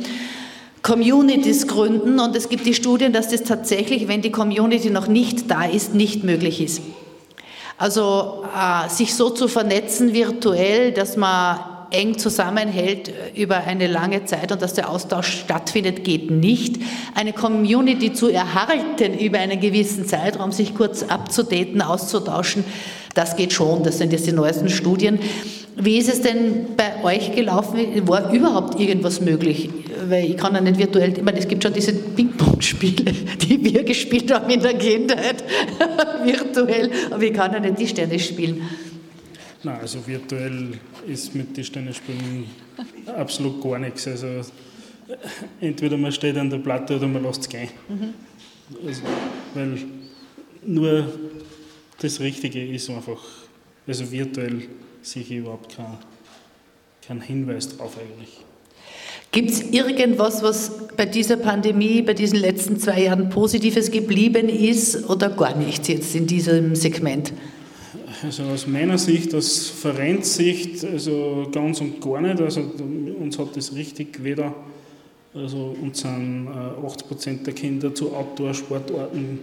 Communities 0.83 1.67
gründen 1.67 2.21
und 2.21 2.37
es 2.37 2.49
gibt 2.49 2.67
die 2.67 2.75
Studien, 2.75 3.13
dass 3.13 3.31
das 3.31 3.43
tatsächlich, 3.43 4.07
wenn 4.07 4.23
die 4.23 4.31
Community 4.31 4.91
noch 4.91 5.09
nicht 5.09 5.51
da 5.51 5.65
ist, 5.65 5.95
nicht 5.95 6.23
möglich 6.23 6.61
ist. 6.61 6.83
Also 7.79 8.45
äh, 8.55 8.89
sich 8.91 9.15
so 9.15 9.31
zu 9.31 9.49
vernetzen 9.49 10.13
virtuell, 10.13 10.93
dass 10.93 11.17
man 11.17 11.59
eng 11.97 12.19
zusammenhält 12.19 13.13
über 13.35 13.65
eine 13.65 13.87
lange 13.87 14.25
Zeit 14.25 14.53
und 14.53 14.63
dass 14.63 14.75
der 14.75 14.91
Austausch 14.91 15.41
stattfindet, 15.41 16.05
geht 16.05 16.31
nicht. 16.31 16.77
Eine 17.15 17.33
Community 17.33 18.13
zu 18.13 18.29
erhalten 18.29 19.19
über 19.19 19.39
einen 19.39 19.61
gewissen 19.61 20.07
Zeitraum, 20.07 20.53
sich 20.53 20.75
kurz 20.75 21.03
abzudaten, 21.03 21.83
auszutauschen, 21.83 22.65
das 23.15 23.35
geht 23.35 23.53
schon. 23.53 23.83
Das 23.83 23.99
sind 23.99 24.13
jetzt 24.13 24.27
die 24.27 24.33
neuesten 24.33 24.69
Studien. 24.69 25.19
Wie 25.79 25.99
ist 25.99 26.09
es 26.09 26.23
denn 26.23 26.75
bei 26.77 27.03
euch 27.03 27.35
gelaufen? 27.35 27.79
War 28.07 28.33
überhaupt 28.33 28.81
irgendwas 28.81 29.21
möglich? 29.21 29.69
Weil 30.09 30.25
ich 30.31 30.37
kann 30.37 30.55
ja 30.55 30.61
nicht 30.61 30.79
virtuell, 30.79 31.13
ich 31.17 31.23
meine, 31.23 31.39
es 31.39 31.49
gibt 31.49 31.63
schon 31.63 31.73
diese 31.73 31.93
Ping-Pong-Spiele, 31.93 33.13
die 33.43 33.63
wir 33.63 33.85
gespielt 33.85 34.33
haben 34.33 34.49
in 34.51 34.61
der 34.61 34.75
Kindheit, 34.75 35.45
virtuell, 36.25 36.91
aber 37.11 37.23
ich 37.23 37.33
kann 37.33 37.53
ja 37.53 37.61
nicht 37.61 37.79
die 37.79 37.87
Sterne 37.89 38.19
spielen. 38.19 38.63
Nein, 39.63 39.79
also 39.81 40.07
virtuell 40.07 40.79
ist 41.07 41.35
mit 41.35 41.55
Tischtennisspielen 41.55 42.47
absolut 43.07 43.63
gar 43.63 43.79
nichts. 43.79 44.07
Also 44.07 44.51
entweder 45.61 45.97
man 45.97 46.13
steht 46.13 46.37
an 46.37 46.51
der 46.51 46.59
Platte 46.59 46.97
oder 46.97 47.07
man 47.07 47.23
lässt 47.23 47.43
es 47.43 47.49
gehen. 47.49 47.69
Mhm. 47.89 48.15
Also, 48.87 49.03
weil 49.55 49.79
nur 50.65 51.13
das 52.01 52.21
Richtige 52.21 52.67
ist 52.67 52.91
einfach, 52.91 53.23
also 53.87 54.11
virtuell 54.11 54.63
sehe 55.03 55.23
ich 55.23 55.31
überhaupt 55.31 55.77
keinen 55.77 55.99
kein 57.07 57.21
Hinweis 57.21 57.77
drauf 57.77 57.97
eigentlich. 57.99 58.39
Gibt 59.31 59.51
es 59.51 59.63
irgendwas, 59.71 60.43
was 60.43 60.89
bei 60.97 61.05
dieser 61.05 61.37
Pandemie, 61.37 62.03
bei 62.03 62.15
diesen 62.15 62.39
letzten 62.39 62.79
zwei 62.79 63.03
Jahren 63.03 63.29
Positives 63.29 63.91
geblieben 63.91 64.49
ist 64.49 65.09
oder 65.09 65.31
gar 65.31 65.57
nichts 65.57 65.89
jetzt 65.89 66.15
in 66.15 66.27
diesem 66.27 66.75
Segment? 66.75 67.33
Also 68.23 68.45
aus 68.45 68.67
meiner 68.67 68.99
Sicht, 68.99 69.35
aus 69.35 69.69
Vereinssicht, 69.69 70.85
also 70.85 71.49
ganz 71.53 71.81
und 71.81 72.01
gar 72.01 72.21
nicht. 72.21 72.41
Also 72.41 72.61
uns 73.21 73.39
hat 73.39 73.57
das 73.57 73.75
richtig 73.75 74.23
weder, 74.23 74.55
also 75.35 75.77
uns 75.83 76.01
sind 76.01 76.49
80% 76.49 77.29
äh, 77.29 77.37
der 77.45 77.55
Kinder 77.55 77.95
zu 77.95 78.15
Outdoor-Sportarten 78.15 79.41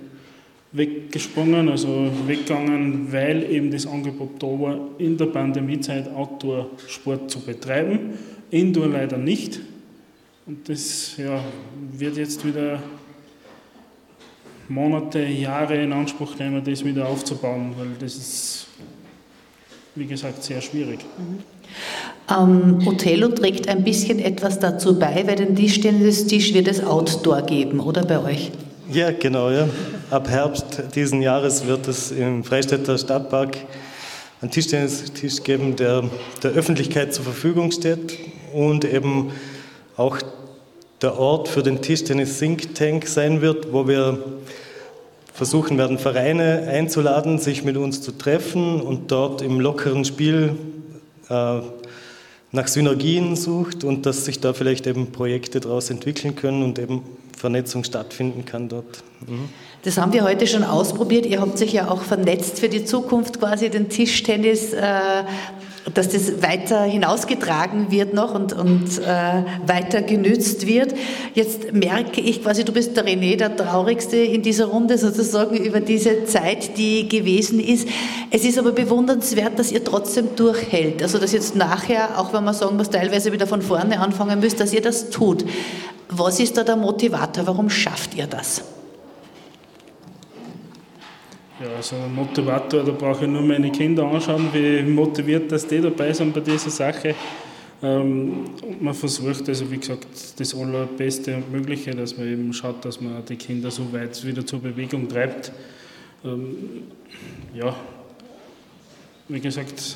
weggesprungen, 0.72 1.70
also 1.70 2.10
weggegangen, 2.26 3.12
weil 3.14 3.44
eben 3.44 3.70
das 3.70 3.86
Angebot 3.86 4.42
da 4.42 4.48
war, 4.48 4.80
in 4.98 5.18
der 5.18 5.28
Pandemiezeit 5.28 6.12
Outdoor-Sport 6.12 7.30
zu 7.30 7.40
betreiben. 7.42 8.18
Indoor 8.50 8.88
leider 8.88 9.18
nicht. 9.18 9.60
Und 10.46 10.68
das 10.68 11.16
ja, 11.18 11.44
wird 11.92 12.18
jetzt 12.18 12.46
wieder 12.46 12.82
Monate, 14.70 15.20
Jahre 15.20 15.76
in 15.76 15.94
Anspruch 15.94 16.38
nehmen, 16.38 16.64
das 16.64 16.84
wieder 16.84 17.08
aufzubauen, 17.08 17.74
weil 17.78 17.90
das 18.00 18.16
ist, 18.16 18.68
wie 19.96 20.06
gesagt, 20.06 20.44
sehr 20.44 20.62
schwierig. 20.62 21.00
Mhm. 21.18 21.40
Ähm, 22.30 22.88
Othello 22.88 23.30
trägt 23.30 23.68
ein 23.68 23.84
bisschen 23.84 24.20
etwas 24.20 24.60
dazu 24.60 24.98
bei, 24.98 25.24
weil 25.28 25.36
den 25.36 25.56
Tischtennis-Tisch 25.56 26.54
wird 26.54 26.68
es 26.68 26.84
Outdoor 26.84 27.42
geben, 27.42 27.80
oder 27.80 28.04
bei 28.06 28.24
euch? 28.24 28.52
Ja, 28.92 29.12
genau. 29.12 29.50
Ja. 29.50 29.68
Ab 30.10 30.30
Herbst 30.30 30.84
diesen 30.96 31.22
Jahres 31.22 31.66
wird 31.66 31.88
es 31.88 32.12
im 32.12 32.44
Freistädter 32.44 32.98
Stadtpark 32.98 33.58
einen 34.42 34.52
Tischtennistisch 34.52 35.42
geben, 35.44 35.76
der 35.76 36.04
der 36.44 36.52
Öffentlichkeit 36.52 37.14
zur 37.14 37.24
Verfügung 37.24 37.72
steht 37.72 38.20
und 38.54 38.86
eben 38.86 39.32
auch 39.96 40.20
der 41.04 41.20
Ort 41.20 41.50
für 41.50 41.62
den 41.62 41.82
Tischtennis 41.82 42.40
Think 42.40 42.76
Tank 42.76 43.08
sein 43.08 43.42
wird, 43.42 43.74
wo 43.74 43.88
wir 43.88 44.18
versuchen 45.34 45.78
werden, 45.78 46.00
Vereine 46.00 46.68
einzuladen, 46.68 47.40
sich 47.40 47.64
mit 47.64 47.76
uns 47.76 48.02
zu 48.02 48.14
treffen 48.14 48.80
und 48.80 49.12
dort 49.12 49.42
im 49.42 49.60
lockeren 49.60 50.06
Spiel 50.06 50.56
äh, 51.30 51.60
nach 52.52 52.68
Synergien 52.68 53.36
sucht 53.36 53.84
und 53.84 54.06
dass 54.06 54.26
sich 54.26 54.40
da 54.40 54.54
vielleicht 54.54 54.88
eben 54.88 55.12
Projekte 55.12 55.60
daraus 55.60 55.90
entwickeln 55.90 56.36
können 56.36 56.64
und 56.64 56.80
eben 56.80 57.02
Vernetzung 57.38 57.84
stattfinden 57.84 58.46
kann 58.46 58.70
dort. 58.70 59.04
Mhm. 59.28 59.50
Das 59.84 59.98
haben 59.98 60.14
wir 60.14 60.24
heute 60.24 60.48
schon 60.48 60.64
ausprobiert. 60.64 61.26
Ihr 61.26 61.42
habt 61.42 61.58
sich 61.58 61.74
ja 61.74 61.90
auch 61.90 62.04
vernetzt 62.04 62.60
für 62.60 62.70
die 62.70 62.86
Zukunft 62.86 63.40
quasi 63.40 63.70
den 63.70 63.90
Tischtennis 63.90 64.72
äh, 64.72 64.80
dass 65.94 66.10
das 66.10 66.42
weiter 66.42 66.84
hinausgetragen 66.84 67.92
wird 67.92 68.14
noch 68.14 68.34
und, 68.34 68.54
und 68.54 69.00
äh, 69.00 69.44
weiter 69.68 70.02
genützt 70.02 70.66
wird. 70.66 70.94
Jetzt 71.34 71.74
merke 71.74 72.22
ich 72.22 72.42
quasi, 72.42 72.64
du 72.64 72.72
bist 72.72 72.96
der 72.96 73.06
René, 73.06 73.36
der 73.36 73.56
Traurigste 73.56 74.18
in 74.18 74.42
dieser 74.42 74.66
Runde 74.66 74.98
sozusagen 74.98 75.58
über 75.58 75.82
diese 75.82 76.26
Zeit, 76.26 76.78
die 76.78 77.10
gewesen 77.10 77.60
ist. 77.60 77.88
Es 78.32 78.46
ist 78.46 78.58
aber 78.58 78.72
bewundernswert, 78.72 79.60
dass 79.60 79.72
ihr 79.72 79.84
trotzdem 79.84 80.36
durchhält. 80.36 81.04
Also 81.04 81.18
dass 81.18 81.34
jetzt 81.34 81.56
nachher, 81.56 82.18
auch 82.18 82.34
wenn 82.34 82.44
man 82.44 82.54
sagen 82.54 82.78
muss, 82.78 82.90
teilweise 82.90 83.32
wieder 83.34 83.48
von 83.48 83.62
vorne 83.62 84.00
anfangen 84.00 84.40
müsst, 84.40 84.60
dass 84.60 84.74
ihr 84.74 84.82
das 84.82 85.10
tut. 85.10 85.44
Was 86.10 86.40
ist 86.40 86.58
da 86.58 86.64
der 86.64 86.78
Motivator? 86.78 87.46
Warum 87.48 87.70
schafft 87.70 88.16
ihr 88.16 88.28
das? 88.28 88.62
Ja, 91.64 91.78
also 91.78 91.96
Motivator, 92.14 92.84
da 92.84 92.92
brauche 92.92 93.24
ich 93.24 93.32
nur 93.32 93.42
meine 93.42 93.72
Kinder 93.72 94.04
anschauen, 94.04 94.50
wie 94.52 94.82
motiviert 94.82 95.50
dass 95.50 95.66
die 95.66 95.80
dabei 95.80 96.12
sind 96.12 96.34
bei 96.34 96.42
dieser 96.42 96.70
Sache. 96.70 97.16
Ähm, 97.82 98.50
man 98.82 98.94
versucht 98.94 99.48
also, 99.48 99.72
wie 99.72 99.78
gesagt, 99.78 100.08
das 100.38 100.54
Allerbeste 100.54 101.38
und 101.38 101.54
Mögliche, 101.54 101.92
dass 101.92 102.18
man 102.18 102.28
eben 102.28 102.52
schaut, 102.52 102.84
dass 102.84 103.00
man 103.00 103.24
die 103.24 103.38
Kinder 103.38 103.72
so 103.72 103.94
weit 103.94 104.26
wieder 104.26 104.46
zur 104.46 104.60
Bewegung 104.60 105.08
treibt. 105.08 105.54
Ähm, 106.26 106.84
ja, 107.54 107.74
wie 109.30 109.40
gesagt, 109.40 109.96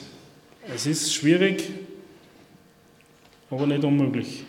es 0.74 0.86
ist 0.86 1.14
schwierig, 1.14 1.70
aber 3.50 3.68
nicht 3.68 3.84
unmöglich. 3.84 4.46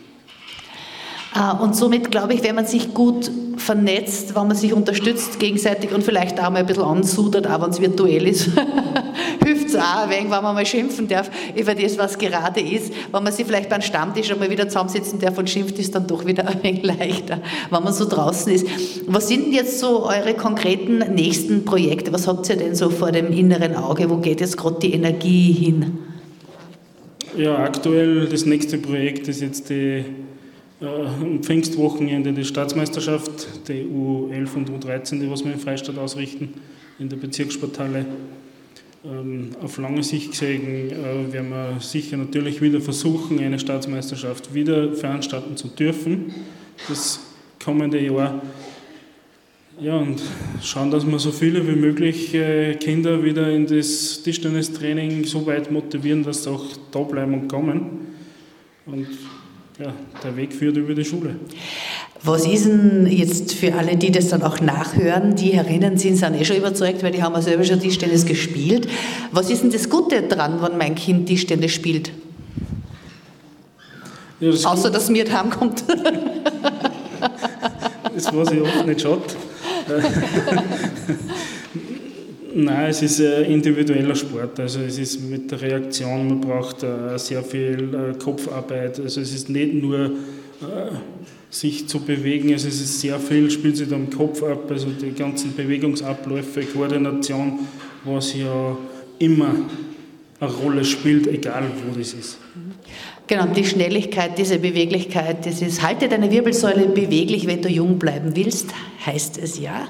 Ah, 1.33 1.51
und 1.51 1.75
somit 1.75 2.09
glaube 2.09 2.33
ich, 2.33 2.43
wenn 2.43 2.55
man 2.55 2.65
sich 2.65 2.93
gut 2.93 3.29
vernetzt, 3.59 4.35
wenn 4.35 4.47
man 4.47 4.55
sich 4.55 4.73
unterstützt 4.73 5.39
gegenseitig 5.39 5.93
und 5.93 6.03
vielleicht 6.03 6.39
auch 6.39 6.49
mal 6.49 6.57
ein 6.57 6.65
bisschen 6.65 6.83
ansudert, 6.83 7.47
auch 7.47 7.61
wenn 7.61 7.69
es 7.69 7.79
virtuell 7.79 8.25
ist, 8.25 8.49
hilft 9.45 9.69
es 9.69 9.75
auch 9.75 10.03
ein 10.03 10.09
wenig, 10.09 10.31
wenn 10.31 10.43
man 10.43 10.55
mal 10.55 10.65
schimpfen 10.65 11.07
darf 11.07 11.29
über 11.55 11.75
das, 11.75 11.97
was 11.97 12.17
gerade 12.17 12.61
ist. 12.61 12.91
Wenn 13.11 13.23
man 13.23 13.31
sich 13.31 13.45
vielleicht 13.45 13.69
beim 13.69 13.81
Stammtisch 13.81 14.31
einmal 14.31 14.49
wieder 14.49 14.67
zusammensitzen 14.67 15.19
darf 15.19 15.37
und 15.37 15.49
schimpft, 15.49 15.77
ist 15.77 15.93
dann 15.93 16.07
doch 16.07 16.25
wieder 16.25 16.47
ein 16.47 16.63
wenig 16.63 16.83
leichter, 16.83 17.41
wenn 17.69 17.83
man 17.83 17.93
so 17.93 18.05
draußen 18.05 18.51
ist. 18.51 18.65
Was 19.05 19.27
sind 19.27 19.53
jetzt 19.53 19.79
so 19.79 20.05
eure 20.07 20.33
konkreten 20.33 20.99
nächsten 21.13 21.63
Projekte? 21.63 22.11
Was 22.11 22.27
habt 22.27 22.49
ihr 22.49 22.55
denn 22.55 22.73
so 22.73 22.89
vor 22.89 23.11
dem 23.11 23.31
inneren 23.31 23.75
Auge? 23.75 24.09
Wo 24.09 24.17
geht 24.17 24.41
jetzt 24.41 24.57
gerade 24.57 24.79
die 24.79 24.93
Energie 24.93 25.51
hin? 25.51 25.99
Ja, 27.37 27.57
aktuell 27.57 28.25
das 28.25 28.45
nächste 28.45 28.79
Projekt 28.79 29.27
ist 29.27 29.41
jetzt 29.41 29.69
die 29.69 30.03
äh, 30.81 31.39
Pfingstwochenende 31.41 32.31
der 32.31 32.43
Staatsmeisterschaft, 32.43 33.67
die 33.67 33.83
U11 33.83 34.55
und 34.55 34.69
U13, 34.69 35.19
die 35.19 35.29
was 35.29 35.43
wir 35.43 35.53
in 35.53 35.59
Freistadt 35.59 35.97
ausrichten, 35.97 36.53
in 36.99 37.09
der 37.09 37.17
Bezirkssporthalle. 37.17 38.05
Ähm, 39.05 39.51
auf 39.61 39.77
lange 39.77 40.03
Sicht 40.03 40.31
gesehen 40.31 40.91
äh, 40.91 41.33
werden 41.33 41.49
wir 41.49 41.77
sicher 41.79 42.17
natürlich 42.17 42.61
wieder 42.61 42.81
versuchen, 42.81 43.39
eine 43.39 43.57
Staatsmeisterschaft 43.57 44.53
wieder 44.53 44.93
veranstalten 44.93 45.55
zu 45.55 45.69
dürfen, 45.69 46.33
das 46.87 47.21
kommende 47.63 47.99
Jahr. 47.99 48.41
Ja, 49.81 49.95
und 49.95 50.21
schauen, 50.61 50.91
dass 50.91 51.07
wir 51.07 51.19
so 51.19 51.31
viele 51.31 51.65
wie 51.65 51.79
möglich 51.79 52.33
äh, 52.33 52.75
Kinder 52.75 53.23
wieder 53.23 53.49
in 53.49 53.65
das 53.65 54.21
Tischtennistraining 54.23 55.23
so 55.23 55.45
weit 55.45 55.71
motivieren, 55.71 56.23
dass 56.23 56.43
sie 56.43 56.51
auch 56.51 56.65
da 56.91 56.99
bleiben 56.99 57.33
und 57.33 57.47
kommen. 57.47 58.07
Und 58.85 59.07
ja, 59.79 59.93
der 60.23 60.35
Weg 60.35 60.53
führt 60.53 60.75
über 60.77 60.93
die 60.93 61.05
Schule. 61.05 61.35
Was 62.21 62.45
ist 62.45 62.65
denn 62.65 63.07
jetzt 63.07 63.53
für 63.53 63.73
alle, 63.73 63.95
die 63.95 64.11
das 64.11 64.27
dann 64.27 64.43
auch 64.43 64.59
nachhören, 64.59 65.35
die 65.35 65.51
herinnen 65.51 65.97
sind, 65.97 66.17
sind 66.17 66.35
eh 66.35 66.43
schon 66.43 66.57
überzeugt, 66.57 67.01
weil 67.01 67.13
die 67.13 67.23
haben 67.23 67.33
ja 67.33 67.41
selber 67.41 67.63
schon 67.63 67.79
Tischtennis 67.79 68.25
gespielt. 68.25 68.89
Was 69.31 69.49
ist 69.49 69.63
denn 69.63 69.71
das 69.71 69.89
Gute 69.89 70.23
dran, 70.23 70.61
wenn 70.61 70.77
mein 70.77 70.95
Kind 70.95 71.27
Tischtennis 71.27 71.71
spielt? 71.71 72.11
Ja, 74.41 74.51
das 74.51 74.65
Außer, 74.65 74.89
dass 74.89 75.09
mir 75.09 75.25
heimkommt. 75.31 75.83
das 78.13 78.33
weiß 78.33 78.51
ich 78.51 78.61
oft 78.61 78.85
nicht 78.85 79.01
schaut. 79.01 79.35
Nein, 82.53 82.89
es 82.89 83.01
ist 83.01 83.21
ein 83.21 83.45
individueller 83.45 84.15
Sport. 84.15 84.59
Also 84.59 84.79
es 84.79 84.97
ist 84.97 85.21
mit 85.21 85.51
der 85.51 85.61
Reaktion, 85.61 86.27
man 86.27 86.41
braucht 86.41 86.83
äh, 86.83 87.17
sehr 87.17 87.43
viel 87.43 87.93
äh, 87.93 88.17
Kopfarbeit. 88.17 88.99
Also 88.99 89.21
es 89.21 89.33
ist 89.33 89.49
nicht 89.49 89.73
nur 89.73 90.05
äh, 90.05 90.91
sich 91.49 91.87
zu 91.87 91.99
bewegen, 91.99 92.51
also 92.51 92.67
es 92.67 92.81
ist 92.81 93.01
sehr 93.01 93.19
viel, 93.19 93.49
spielt 93.49 93.77
sich 93.77 93.89
da 93.89 93.95
im 93.95 94.09
Kopf 94.09 94.43
ab, 94.43 94.69
also 94.69 94.87
die 94.89 95.11
ganzen 95.11 95.55
Bewegungsabläufe, 95.55 96.61
Koordination, 96.61 97.59
was 98.03 98.35
ja 98.35 98.77
immer 99.17 99.55
eine 100.39 100.51
Rolle 100.51 100.85
spielt, 100.85 101.27
egal 101.27 101.63
wo 101.85 101.97
das 101.97 102.13
ist. 102.13 102.37
Genau, 103.27 103.45
die 103.45 103.65
Schnelligkeit, 103.65 104.37
diese 104.37 104.57
Beweglichkeit, 104.57 105.45
das 105.45 105.61
ist, 105.61 105.83
halte 105.83 106.07
deine 106.07 106.31
Wirbelsäule 106.31 106.87
beweglich, 106.87 107.45
wenn 107.45 107.61
du 107.61 107.69
jung 107.69 107.99
bleiben 107.99 108.35
willst, 108.35 108.69
heißt 109.05 109.37
es 109.37 109.59
ja. 109.59 109.87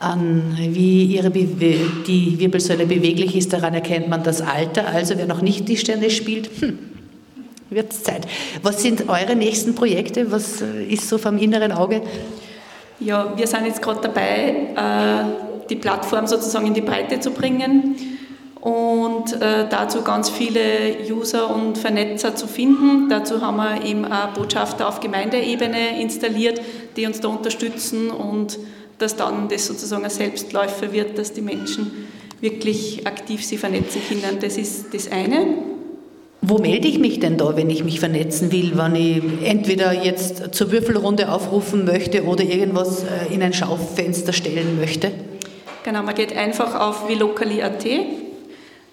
An 0.00 0.54
wie 0.58 1.04
ihre 1.04 1.30
die 1.30 2.38
Wirbelsäule 2.38 2.84
beweglich 2.84 3.36
ist, 3.36 3.54
daran 3.54 3.72
erkennt 3.72 4.08
man 4.08 4.22
das 4.22 4.42
Alter. 4.42 4.86
Also 4.88 5.16
wer 5.16 5.26
noch 5.26 5.40
nicht 5.40 5.66
die 5.66 5.78
Sterne 5.78 6.10
spielt, 6.10 6.50
hm, 6.60 6.78
wird 7.70 7.92
es 7.92 8.02
Zeit. 8.02 8.26
Was 8.62 8.82
sind 8.82 9.08
eure 9.08 9.34
nächsten 9.34 9.74
Projekte? 9.74 10.30
Was 10.30 10.60
äh, 10.60 10.84
ist 10.84 11.08
so 11.08 11.16
vom 11.16 11.38
inneren 11.38 11.72
Auge? 11.72 12.02
Ja, 13.00 13.32
wir 13.34 13.46
sind 13.46 13.64
jetzt 13.64 13.80
gerade 13.80 14.00
dabei, 14.02 14.54
äh, 14.76 15.68
die 15.70 15.76
Plattform 15.76 16.26
sozusagen 16.26 16.66
in 16.66 16.74
die 16.74 16.82
Breite 16.82 17.18
zu 17.20 17.30
bringen 17.30 17.96
und 19.14 19.40
äh, 19.40 19.66
dazu 19.68 20.02
ganz 20.02 20.30
viele 20.30 20.60
User 21.10 21.54
und 21.54 21.78
Vernetzer 21.78 22.34
zu 22.36 22.46
finden. 22.46 23.08
Dazu 23.08 23.40
haben 23.40 23.56
wir 23.56 23.84
eben 23.84 24.04
auch 24.04 24.28
Botschafter 24.28 24.88
auf 24.88 25.00
Gemeindeebene 25.00 26.00
installiert, 26.00 26.60
die 26.96 27.06
uns 27.06 27.20
da 27.20 27.28
unterstützen 27.28 28.10
und 28.10 28.58
dass 28.98 29.16
dann 29.16 29.48
das 29.48 29.66
sozusagen 29.66 30.04
ein 30.04 30.10
Selbstläufer 30.10 30.92
wird, 30.92 31.18
dass 31.18 31.32
die 31.32 31.42
Menschen 31.42 32.08
wirklich 32.40 33.06
aktiv 33.06 33.44
sich 33.44 33.58
vernetzen 33.58 34.00
können. 34.08 34.38
Das 34.40 34.56
ist 34.56 34.92
das 34.92 35.10
eine. 35.10 35.46
Wo 36.42 36.58
melde 36.58 36.88
ich 36.88 36.98
mich 36.98 37.20
denn 37.20 37.38
da, 37.38 37.56
wenn 37.56 37.70
ich 37.70 37.84
mich 37.84 38.00
vernetzen 38.00 38.52
will, 38.52 38.72
wenn 38.76 38.94
ich 38.94 39.22
entweder 39.42 39.92
jetzt 40.04 40.54
zur 40.54 40.70
Würfelrunde 40.70 41.32
aufrufen 41.32 41.86
möchte 41.86 42.24
oder 42.24 42.44
irgendwas 42.44 43.02
äh, 43.04 43.32
in 43.32 43.42
ein 43.42 43.54
Schaufenster 43.54 44.34
stellen 44.34 44.78
möchte? 44.78 45.10
Genau, 45.84 46.02
man 46.02 46.14
geht 46.14 46.36
einfach 46.36 46.78
auf 46.78 47.08
vilocali.at, 47.08 47.84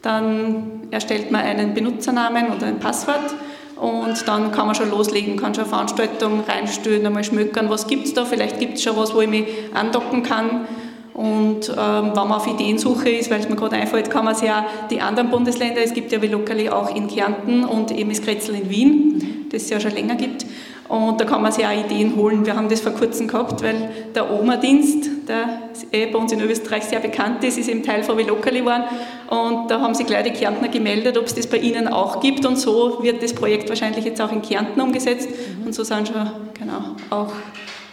dann 0.02 0.88
erstellt 0.92 1.32
man 1.32 1.42
einen 1.42 1.74
Benutzernamen 1.74 2.48
oder 2.56 2.68
ein 2.68 2.80
Passwort 2.80 3.36
und 3.80 4.28
dann 4.28 4.52
kann 4.52 4.68
man 4.68 4.76
schon 4.76 4.90
loslegen, 4.90 5.38
kann 5.38 5.56
schon 5.56 5.66
Veranstaltungen 5.66 6.42
reinstellen, 6.42 7.06
einmal 7.06 7.24
schmökern, 7.24 7.70
was 7.70 7.88
gibt 7.88 8.06
es 8.06 8.14
da, 8.14 8.26
vielleicht 8.26 8.60
gibt 8.60 8.76
es 8.76 8.84
schon 8.84 8.96
was, 8.98 9.14
wo 9.14 9.22
ich 9.22 9.30
mich 9.30 9.46
andocken 9.74 10.24
kann 10.24 10.68
und 11.14 11.70
ähm, 11.70 11.76
wenn 11.78 12.14
man 12.14 12.32
auf 12.32 12.48
Ideensuche 12.48 13.10
ist, 13.10 13.30
weil 13.30 13.42
es 13.42 13.50
mir 13.50 13.56
gerade 13.56 13.76
einfällt, 13.76 14.10
kann 14.10 14.26
man 14.26 14.36
sich 14.36 14.50
auch 14.50 14.64
die 14.90 15.02
anderen 15.02 15.30
Bundesländer, 15.30 15.82
es 15.84 15.94
gibt 15.94 16.12
ja 16.12 16.22
wie 16.22 16.28
Lokali 16.28 16.70
auch 16.70 16.96
in 16.96 17.08
Kärnten 17.08 17.64
und 17.64 17.92
eben 17.92 18.10
das 18.10 18.22
Kretzel 18.22 18.56
in 18.56 18.70
Wien, 18.70 19.48
das 19.52 19.64
es 19.64 19.70
ja 19.70 19.80
schon 19.80 19.92
länger 19.92 20.16
gibt. 20.16 20.46
Und 20.92 21.22
da 21.22 21.24
kann 21.24 21.42
man 21.42 21.54
sich 21.54 21.66
auch 21.66 21.72
Ideen 21.72 22.18
holen. 22.18 22.46
Wir 22.46 22.54
haben 22.54 22.68
das 22.68 22.82
vor 22.82 22.92
kurzem 22.92 23.26
gehabt, 23.26 23.64
weil 23.64 23.90
der 24.14 24.30
Oma-Dienst, 24.30 25.10
der 25.26 25.62
eh 25.90 26.08
bei 26.08 26.20
uns 26.20 26.34
in 26.34 26.42
Österreich 26.42 26.84
sehr 26.84 27.00
bekannt 27.00 27.42
ist, 27.46 27.58
ist 27.58 27.70
eben 27.70 27.82
Teil 27.82 28.04
von 28.04 28.18
Velocali 28.18 28.60
geworden. 28.60 28.84
Und 29.30 29.72
da 29.72 29.80
haben 29.80 29.96
sich 29.96 30.06
gleich 30.06 30.26
die 30.26 30.32
Kärntner 30.32 30.68
gemeldet, 30.68 31.18
ob 31.18 31.28
es 31.28 31.34
das 31.34 31.48
bei 31.48 31.60
ihnen 31.60 31.88
auch 31.88 32.20
gibt. 32.20 32.46
Und 32.46 32.58
so 32.58 33.02
wird 33.02 33.24
das 33.24 33.32
Projekt 33.32 33.70
wahrscheinlich 33.70 34.04
jetzt 34.04 34.20
auch 34.20 34.34
in 34.34 34.42
Kärnten 34.42 34.82
umgesetzt. 34.82 35.30
Und 35.66 35.74
so 35.74 35.86
sind 35.86 36.10
schon 36.10 36.30
genau 36.60 36.82
auch 37.10 37.32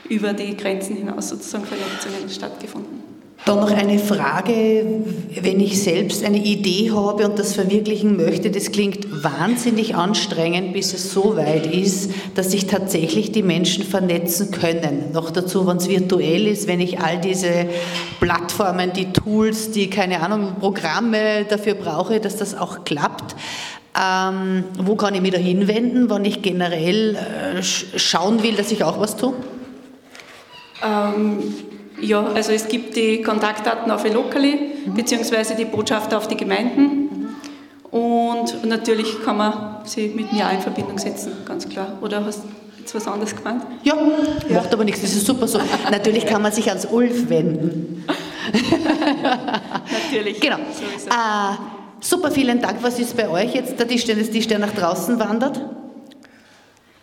über 0.09 0.33
die 0.33 0.57
Grenzen 0.57 0.97
hinaus 0.97 1.29
sozusagen 1.29 1.67
Vernetzungen 1.67 2.29
stattgefunden. 2.29 3.08
Dann 3.45 3.61
noch 3.61 3.71
eine 3.71 3.99
Frage, 3.99 4.85
wenn 5.41 5.61
ich 5.61 5.83
selbst 5.83 6.25
eine 6.25 6.39
Idee 6.39 6.91
habe 6.91 7.27
und 7.27 7.39
das 7.39 7.55
verwirklichen 7.55 8.17
möchte, 8.17 8.51
das 8.51 8.73
klingt 8.73 9.23
wahnsinnig 9.23 9.95
anstrengend, 9.95 10.73
bis 10.73 10.93
es 10.93 11.13
so 11.13 11.37
weit 11.37 11.67
ist, 11.67 12.11
dass 12.35 12.51
sich 12.51 12.67
tatsächlich 12.67 13.33
die 13.33 13.43
Menschen 13.43 13.85
vernetzen 13.85 14.51
können. 14.51 15.13
Noch 15.13 15.31
dazu, 15.31 15.67
wenn 15.67 15.79
es 15.79 15.89
virtuell 15.89 16.47
ist, 16.47 16.67
wenn 16.67 16.81
ich 16.81 17.01
all 17.01 17.19
diese 17.19 17.69
Plattformen, 18.21 18.93
die 18.93 19.13
Tools, 19.13 19.71
die, 19.71 19.89
keine 19.89 20.21
Ahnung, 20.21 20.57
Programme 20.59 21.47
dafür 21.49 21.75
brauche, 21.75 22.21
dass 22.21 22.37
das 22.37 22.55
auch 22.57 22.85
klappt. 22.85 23.37
Ähm, 23.99 24.65
wo 24.79 24.97
kann 24.97 25.15
ich 25.15 25.23
mich 25.23 25.33
da 25.33 25.39
hinwenden, 25.39 26.11
wenn 26.11 26.25
ich 26.25 26.43
generell 26.43 27.17
äh, 27.17 27.63
schauen 27.63 28.43
will, 28.43 28.57
dass 28.57 28.73
ich 28.73 28.85
auch 28.85 29.01
was 29.01 29.17
tue? 29.17 29.33
Ähm 30.85 31.68
ja, 32.01 32.25
also 32.25 32.53
es 32.53 32.69
gibt 32.69 32.97
die 32.97 33.23
Kontaktdaten 33.23 33.91
auf 33.91 34.05
Elokali, 34.05 34.59
mhm. 34.87 34.95
beziehungsweise 34.95 35.55
die 35.55 35.65
Botschafter 35.65 36.17
auf 36.19 36.29
die 36.29 36.37
Gemeinden. 36.37 37.37
Und 37.91 38.67
natürlich 38.67 39.23
kann 39.25 39.39
man 39.39 39.77
sie 39.85 40.09
mit 40.09 40.33
mir 40.33 40.47
auch 40.47 40.53
in 40.53 40.61
Verbindung 40.61 40.99
setzen, 40.99 41.33
ganz 41.47 41.69
klar. 41.69 41.99
Oder 42.03 42.25
hast 42.25 42.45
du 42.45 42.49
jetzt 42.79 42.95
was 42.95 43.07
anderes 43.07 43.35
gemeint? 43.35 43.63
Ja, 43.83 43.95
ja, 44.49 44.57
macht 44.57 44.73
aber 44.73 44.85
nichts, 44.85 45.01
das 45.01 45.13
ist 45.13 45.27
super 45.27 45.49
so. 45.49 45.59
natürlich 45.91 46.27
kann 46.27 46.43
man 46.43 46.53
sich 46.53 46.69
ans 46.69 46.87
Ulf 46.87 47.29
wenden. 47.31 48.05
natürlich. 50.11 50.41
Genau. 50.41 50.57
Äh, 50.57 51.57
super, 52.01 52.31
vielen 52.31 52.61
Dank. 52.61 52.79
Was 52.83 52.99
ist 52.99 53.17
bei 53.17 53.29
euch 53.29 53.55
jetzt 53.55 53.79
der 53.79 53.89
Tischtennis-Tisch, 53.89 54.49
der 54.49 54.59
nach 54.59 54.73
draußen 54.73 55.19
wandert? 55.19 55.61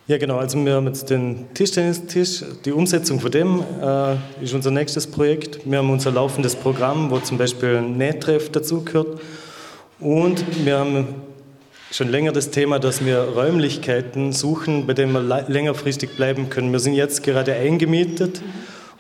Ja, 0.08 0.20
genau. 0.20 0.38
Also 0.38 0.64
wir 0.64 0.76
haben 0.76 0.86
jetzt 0.86 1.10
den 1.10 1.52
Tischtennistisch. 1.56 2.44
Die 2.64 2.72
Umsetzung 2.72 3.20
von 3.20 3.32
dem 3.32 3.64
äh, 3.82 4.14
ist 4.40 4.54
unser 4.54 4.70
nächstes 4.70 5.08
Projekt. 5.08 5.62
Wir 5.66 5.80
haben 5.80 5.90
unser 5.90 6.12
laufendes 6.12 6.56
Programm, 6.56 7.10
wo 7.10 7.18
zum 7.18 7.40
Beispiel 7.40 7.78
ein 7.78 7.98
Nähtreff 7.98 8.52
dazugehört. 8.52 9.20
Und 10.00 10.64
wir 10.64 10.78
haben 10.78 11.08
schon 11.90 12.10
länger 12.10 12.32
das 12.32 12.52
Thema, 12.52 12.78
dass 12.78 13.04
wir 13.04 13.18
Räumlichkeiten 13.18 14.32
suchen, 14.32 14.86
bei 14.86 14.94
denen 14.94 15.12
wir 15.12 15.44
längerfristig 15.48 16.16
bleiben 16.16 16.52
können. 16.52 16.72
Wir 16.72 16.80
sind 16.80 16.94
jetzt 16.94 17.24
gerade 17.24 17.54
eingemietet 17.54 18.44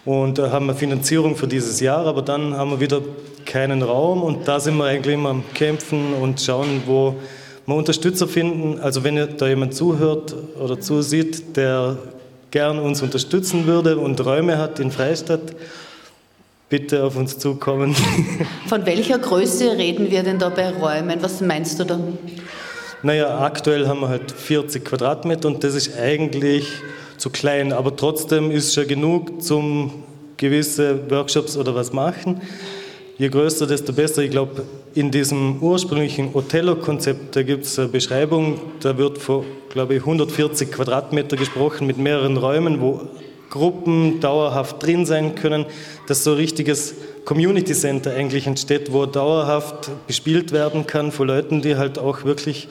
und 0.05 0.39
äh, 0.39 0.49
haben 0.49 0.67
eine 0.67 0.77
Finanzierung 0.77 1.35
für 1.35 1.47
dieses 1.47 1.81
Jahr, 1.81 2.07
aber 2.07 2.23
dann 2.23 2.57
haben 2.57 2.71
wir 2.71 2.79
wieder 2.79 3.01
keinen 3.45 3.83
Raum 3.83 4.23
und 4.23 4.47
da 4.47 4.59
sind 4.59 4.75
wir 4.77 4.85
eigentlich 4.85 5.13
immer 5.13 5.29
am 5.29 5.43
Kämpfen 5.53 6.15
und 6.15 6.41
schauen, 6.41 6.81
wo 6.87 7.15
mal 7.65 7.75
Unterstützer 7.75 8.27
finden. 8.27 8.79
Also 8.79 9.03
wenn 9.03 9.15
da 9.37 9.47
jemand 9.47 9.73
zuhört 9.73 10.35
oder 10.59 10.79
zusieht, 10.79 11.57
der 11.57 11.97
gern 12.51 12.79
uns 12.79 13.01
unterstützen 13.01 13.65
würde 13.65 13.97
und 13.97 14.23
Räume 14.25 14.57
hat 14.57 14.79
in 14.79 14.91
Freistadt, 14.91 15.41
bitte 16.69 17.03
auf 17.03 17.15
uns 17.15 17.37
zukommen. 17.37 17.95
Von 18.67 18.85
welcher 18.85 19.19
Größe 19.19 19.77
reden 19.77 20.09
wir 20.09 20.23
denn 20.23 20.39
da 20.39 20.49
bei 20.49 20.71
Räumen? 20.71 21.21
Was 21.21 21.41
meinst 21.41 21.79
du 21.79 21.83
da? 21.83 21.99
Naja, 23.03 23.39
aktuell 23.39 23.87
haben 23.87 24.01
wir 24.01 24.09
halt 24.09 24.31
40 24.31 24.83
Quadratmeter 24.83 25.47
und 25.47 25.63
das 25.63 25.75
ist 25.75 25.97
eigentlich 25.97 26.67
zu 27.17 27.29
klein, 27.29 27.71
aber 27.71 27.95
trotzdem 27.95 28.51
ist 28.51 28.73
schon 28.73 28.87
genug 28.87 29.43
zum 29.43 30.03
gewisse 30.37 31.09
Workshops 31.09 31.55
oder 31.55 31.75
was 31.75 31.93
machen 31.93 32.41
je 33.17 33.29
größer, 33.29 33.67
desto 33.67 33.93
besser. 33.93 34.23
Ich 34.23 34.31
glaube, 34.31 34.63
in 34.93 35.11
diesem 35.11 35.61
ursprünglichen 35.61 36.33
Othello-Konzept, 36.33 37.35
da 37.35 37.43
gibt 37.43 37.65
es 37.65 37.79
eine 37.79 37.87
Beschreibung, 37.87 38.59
da 38.81 38.97
wird 38.97 39.17
von, 39.17 39.45
glaube 39.69 39.95
ich, 39.95 40.01
140 40.01 40.71
Quadratmeter 40.71 41.37
gesprochen 41.37 41.87
mit 41.87 41.97
mehreren 41.97 42.37
Räumen, 42.37 42.81
wo 42.81 43.01
Gruppen 43.49 44.19
dauerhaft 44.19 44.83
drin 44.83 45.05
sein 45.05 45.35
können, 45.35 45.65
dass 46.07 46.23
so 46.23 46.31
ein 46.31 46.37
richtiges 46.37 46.95
Community 47.23 47.73
Center 47.73 48.13
eigentlich 48.13 48.47
entsteht, 48.47 48.91
wo 48.91 49.05
dauerhaft 49.05 49.89
bespielt 50.07 50.51
werden 50.51 50.85
kann 50.85 51.11
von 51.11 51.27
Leuten, 51.27 51.61
die 51.61 51.75
halt 51.75 51.97
auch 51.97 52.25
wirklich 52.25 52.67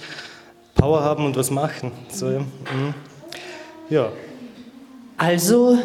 Power 0.74 1.02
haben 1.02 1.24
und 1.24 1.37
was 1.37 1.50
machen. 1.50 1.90
So, 2.11 2.30
ja. 2.30 2.40
Mhm. 2.40 2.94
Also, 5.16 5.78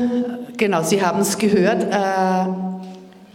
genau, 0.58 0.82
Sie 0.84 1.02
haben 1.02 1.22
es 1.22 1.38
gehört. 1.38 1.84
Äh, 1.84 2.79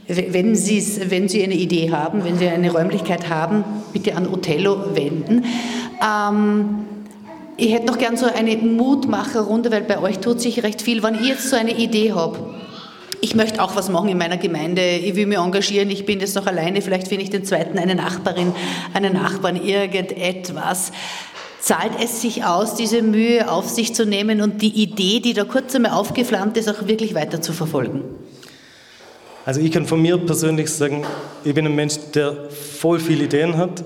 wenn, 0.09 0.55
wenn 0.55 1.29
Sie 1.29 1.45
eine 1.45 1.55
Idee 1.55 1.91
haben, 1.91 2.25
wenn 2.25 2.39
Sie 2.39 2.49
eine 2.49 2.71
Räumlichkeit 2.71 3.29
haben, 3.29 3.65
bitte 3.93 4.17
an 4.17 4.29
Othello 4.29 4.95
wenden. 4.95 5.45
Ähm, 6.03 6.85
ich 7.57 7.73
hätte 7.73 7.87
noch 7.87 7.99
gern 7.99 8.17
so 8.17 8.27
eine 8.27 8.57
Mutmacherrunde, 8.57 9.71
weil 9.71 9.83
bei 9.83 10.01
euch 10.01 10.19
tut 10.19 10.41
sich 10.41 10.63
recht 10.63 10.83
viel. 10.83 11.03
Wenn 11.03 11.15
ich 11.15 11.29
jetzt 11.29 11.49
so 11.49 11.57
eine 11.57 11.77
Idee 11.77 12.13
habe, 12.13 12.39
ich 13.21 13.35
möchte 13.35 13.63
auch 13.63 13.77
was 13.77 13.89
machen 13.89 14.09
in 14.09 14.19
meiner 14.19 14.37
Gemeinde, 14.37 14.83
ich 14.83 15.15
will 15.15 15.27
mich 15.27 15.39
engagieren, 15.39 15.89
ich 15.89 16.05
bin 16.05 16.21
jetzt 16.21 16.35
noch 16.35 16.47
alleine, 16.47 16.83
vielleicht 16.83 17.09
finde 17.09 17.25
ich 17.25 17.31
den 17.31 17.45
zweiten, 17.45 17.79
eine 17.79 17.95
Nachbarin, 17.95 18.53
einen 18.93 19.15
Nachbarn, 19.15 19.57
irgendetwas. 19.57 20.93
Zahlt 21.61 21.93
es 22.03 22.21
sich 22.21 22.45
aus, 22.45 22.75
diese 22.75 23.01
Mühe 23.01 23.51
auf 23.51 23.71
sich 23.71 23.95
zu 23.95 24.05
nehmen 24.05 24.43
und 24.43 24.61
die 24.61 24.83
Idee, 24.83 25.21
die 25.21 25.33
da 25.33 25.45
kurz 25.45 25.75
einmal 25.75 25.93
aufgeflammt 25.93 26.59
ist, 26.59 26.69
auch 26.69 26.87
wirklich 26.87 27.15
weiter 27.15 27.41
zu 27.41 27.55
verfolgen? 27.55 28.03
Also 29.45 29.61
ich 29.61 29.71
kann 29.71 29.87
von 29.87 30.01
mir 30.01 30.17
persönlich 30.17 30.71
sagen, 30.71 31.05
ich 31.45 31.55
bin 31.55 31.67
ein 31.67 31.75
Mensch, 31.75 31.97
der 32.15 32.49
voll 32.51 32.99
viele 32.99 33.25
Ideen 33.25 33.59
hat 33.59 33.85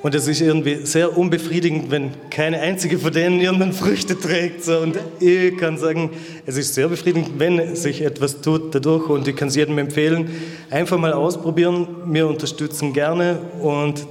und 0.00 0.14
es 0.14 0.28
ist 0.28 0.40
irgendwie 0.40 0.86
sehr 0.86 1.18
unbefriedigend, 1.18 1.90
wenn 1.90 2.12
keine 2.30 2.60
einzige 2.60 2.98
von 2.98 3.12
denen 3.12 3.40
irgendeine 3.40 3.72
Früchte 3.72 4.18
trägt. 4.18 4.68
Und 4.68 4.96
ich 5.18 5.56
kann 5.56 5.76
sagen, 5.76 6.10
es 6.46 6.56
ist 6.56 6.74
sehr 6.74 6.86
befriedigend, 6.86 7.38
wenn 7.38 7.74
sich 7.74 8.02
etwas 8.02 8.40
tut 8.40 8.72
dadurch. 8.74 9.08
Und 9.08 9.26
ich 9.26 9.34
kann 9.34 9.48
es 9.48 9.56
jedem 9.56 9.76
empfehlen, 9.78 10.30
einfach 10.70 10.98
mal 10.98 11.12
ausprobieren. 11.12 11.88
Wir 12.06 12.28
unterstützen 12.28 12.92
gerne 12.92 13.40
und 13.60 14.06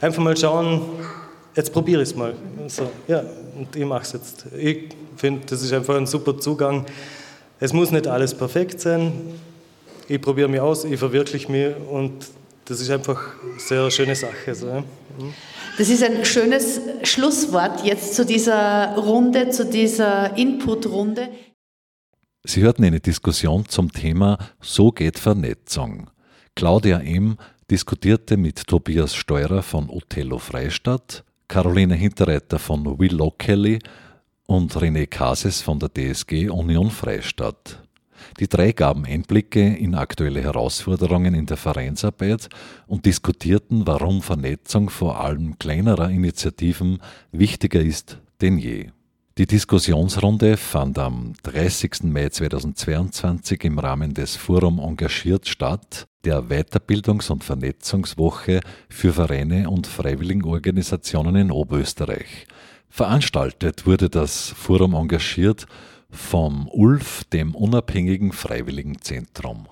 einfach 0.00 0.22
mal 0.22 0.36
schauen, 0.36 0.82
jetzt 1.54 1.72
probiere 1.72 2.02
ich 2.02 2.08
es 2.08 2.16
mal. 2.16 2.34
So, 2.66 2.90
ja, 3.06 3.22
und 3.56 3.74
ich 3.76 3.84
mache 3.84 4.02
es 4.02 4.12
jetzt. 4.14 4.46
Ich 4.56 4.88
finde, 5.16 5.42
das 5.46 5.62
ist 5.62 5.72
einfach 5.72 5.96
ein 5.96 6.06
super 6.06 6.38
Zugang. 6.38 6.86
Es 7.60 7.72
muss 7.72 7.92
nicht 7.92 8.08
alles 8.08 8.34
perfekt 8.34 8.80
sein. 8.80 9.12
Ich 10.08 10.20
probiere 10.20 10.48
mich 10.48 10.60
aus, 10.60 10.84
ich 10.84 10.98
verwirkliche 10.98 11.50
mich 11.50 11.74
und 11.90 12.26
das 12.64 12.80
ist 12.80 12.90
einfach 12.90 13.20
eine 13.42 13.60
sehr 13.60 13.90
schöne 13.90 14.14
Sache. 14.14 14.54
So. 14.54 14.66
Mhm. 14.66 15.34
Das 15.76 15.88
ist 15.88 16.02
ein 16.02 16.24
schönes 16.24 16.80
Schlusswort 17.02 17.84
jetzt 17.84 18.14
zu 18.14 18.24
dieser 18.24 18.96
Runde, 18.96 19.50
zu 19.50 19.64
dieser 19.64 20.36
Input-Runde. 20.36 21.28
Sie 22.44 22.62
hörten 22.62 22.84
eine 22.84 23.00
Diskussion 23.00 23.66
zum 23.66 23.90
Thema 23.90 24.38
So 24.60 24.92
geht 24.92 25.18
Vernetzung. 25.18 26.10
Claudia 26.54 27.00
M. 27.00 27.36
diskutierte 27.70 28.36
mit 28.36 28.66
Tobias 28.66 29.14
Steurer 29.14 29.62
von 29.62 29.88
Othello 29.88 30.38
Freistadt, 30.38 31.24
Caroline 31.48 31.94
Hinterreiter 31.94 32.58
von 32.58 32.98
Will 32.98 33.18
Kelly 33.38 33.78
und 34.46 34.72
René 34.74 35.06
Kases 35.06 35.62
von 35.62 35.80
der 35.80 35.88
DSG 35.88 36.50
Union 36.50 36.90
Freistadt. 36.90 37.83
Die 38.40 38.48
drei 38.48 38.72
gaben 38.72 39.04
Einblicke 39.04 39.76
in 39.76 39.94
aktuelle 39.94 40.42
Herausforderungen 40.42 41.34
in 41.34 41.46
der 41.46 41.56
Vereinsarbeit 41.56 42.48
und 42.86 43.06
diskutierten, 43.06 43.86
warum 43.86 44.22
Vernetzung 44.22 44.90
vor 44.90 45.20
allem 45.20 45.58
kleinerer 45.58 46.10
Initiativen 46.10 46.98
wichtiger 47.32 47.80
ist 47.80 48.18
denn 48.40 48.58
je. 48.58 48.90
Die 49.36 49.46
Diskussionsrunde 49.46 50.56
fand 50.56 50.98
am 50.98 51.32
30. 51.42 52.04
Mai 52.04 52.28
2022 52.28 53.64
im 53.64 53.78
Rahmen 53.80 54.14
des 54.14 54.36
Forum 54.36 54.78
Engagiert 54.78 55.48
statt, 55.48 56.06
der 56.24 56.42
Weiterbildungs- 56.44 57.32
und 57.32 57.42
Vernetzungswoche 57.42 58.60
für 58.88 59.12
Vereine 59.12 59.68
und 59.68 59.88
Freiwilligenorganisationen 59.88 61.34
in 61.36 61.50
Oberösterreich. 61.50 62.46
Veranstaltet 62.88 63.86
wurde 63.86 64.08
das 64.08 64.50
Forum 64.50 64.94
Engagiert 64.94 65.66
vom 66.14 66.68
ULF, 66.72 67.24
dem 67.24 67.54
Unabhängigen 67.54 68.32
Freiwilligenzentrum. 68.32 69.66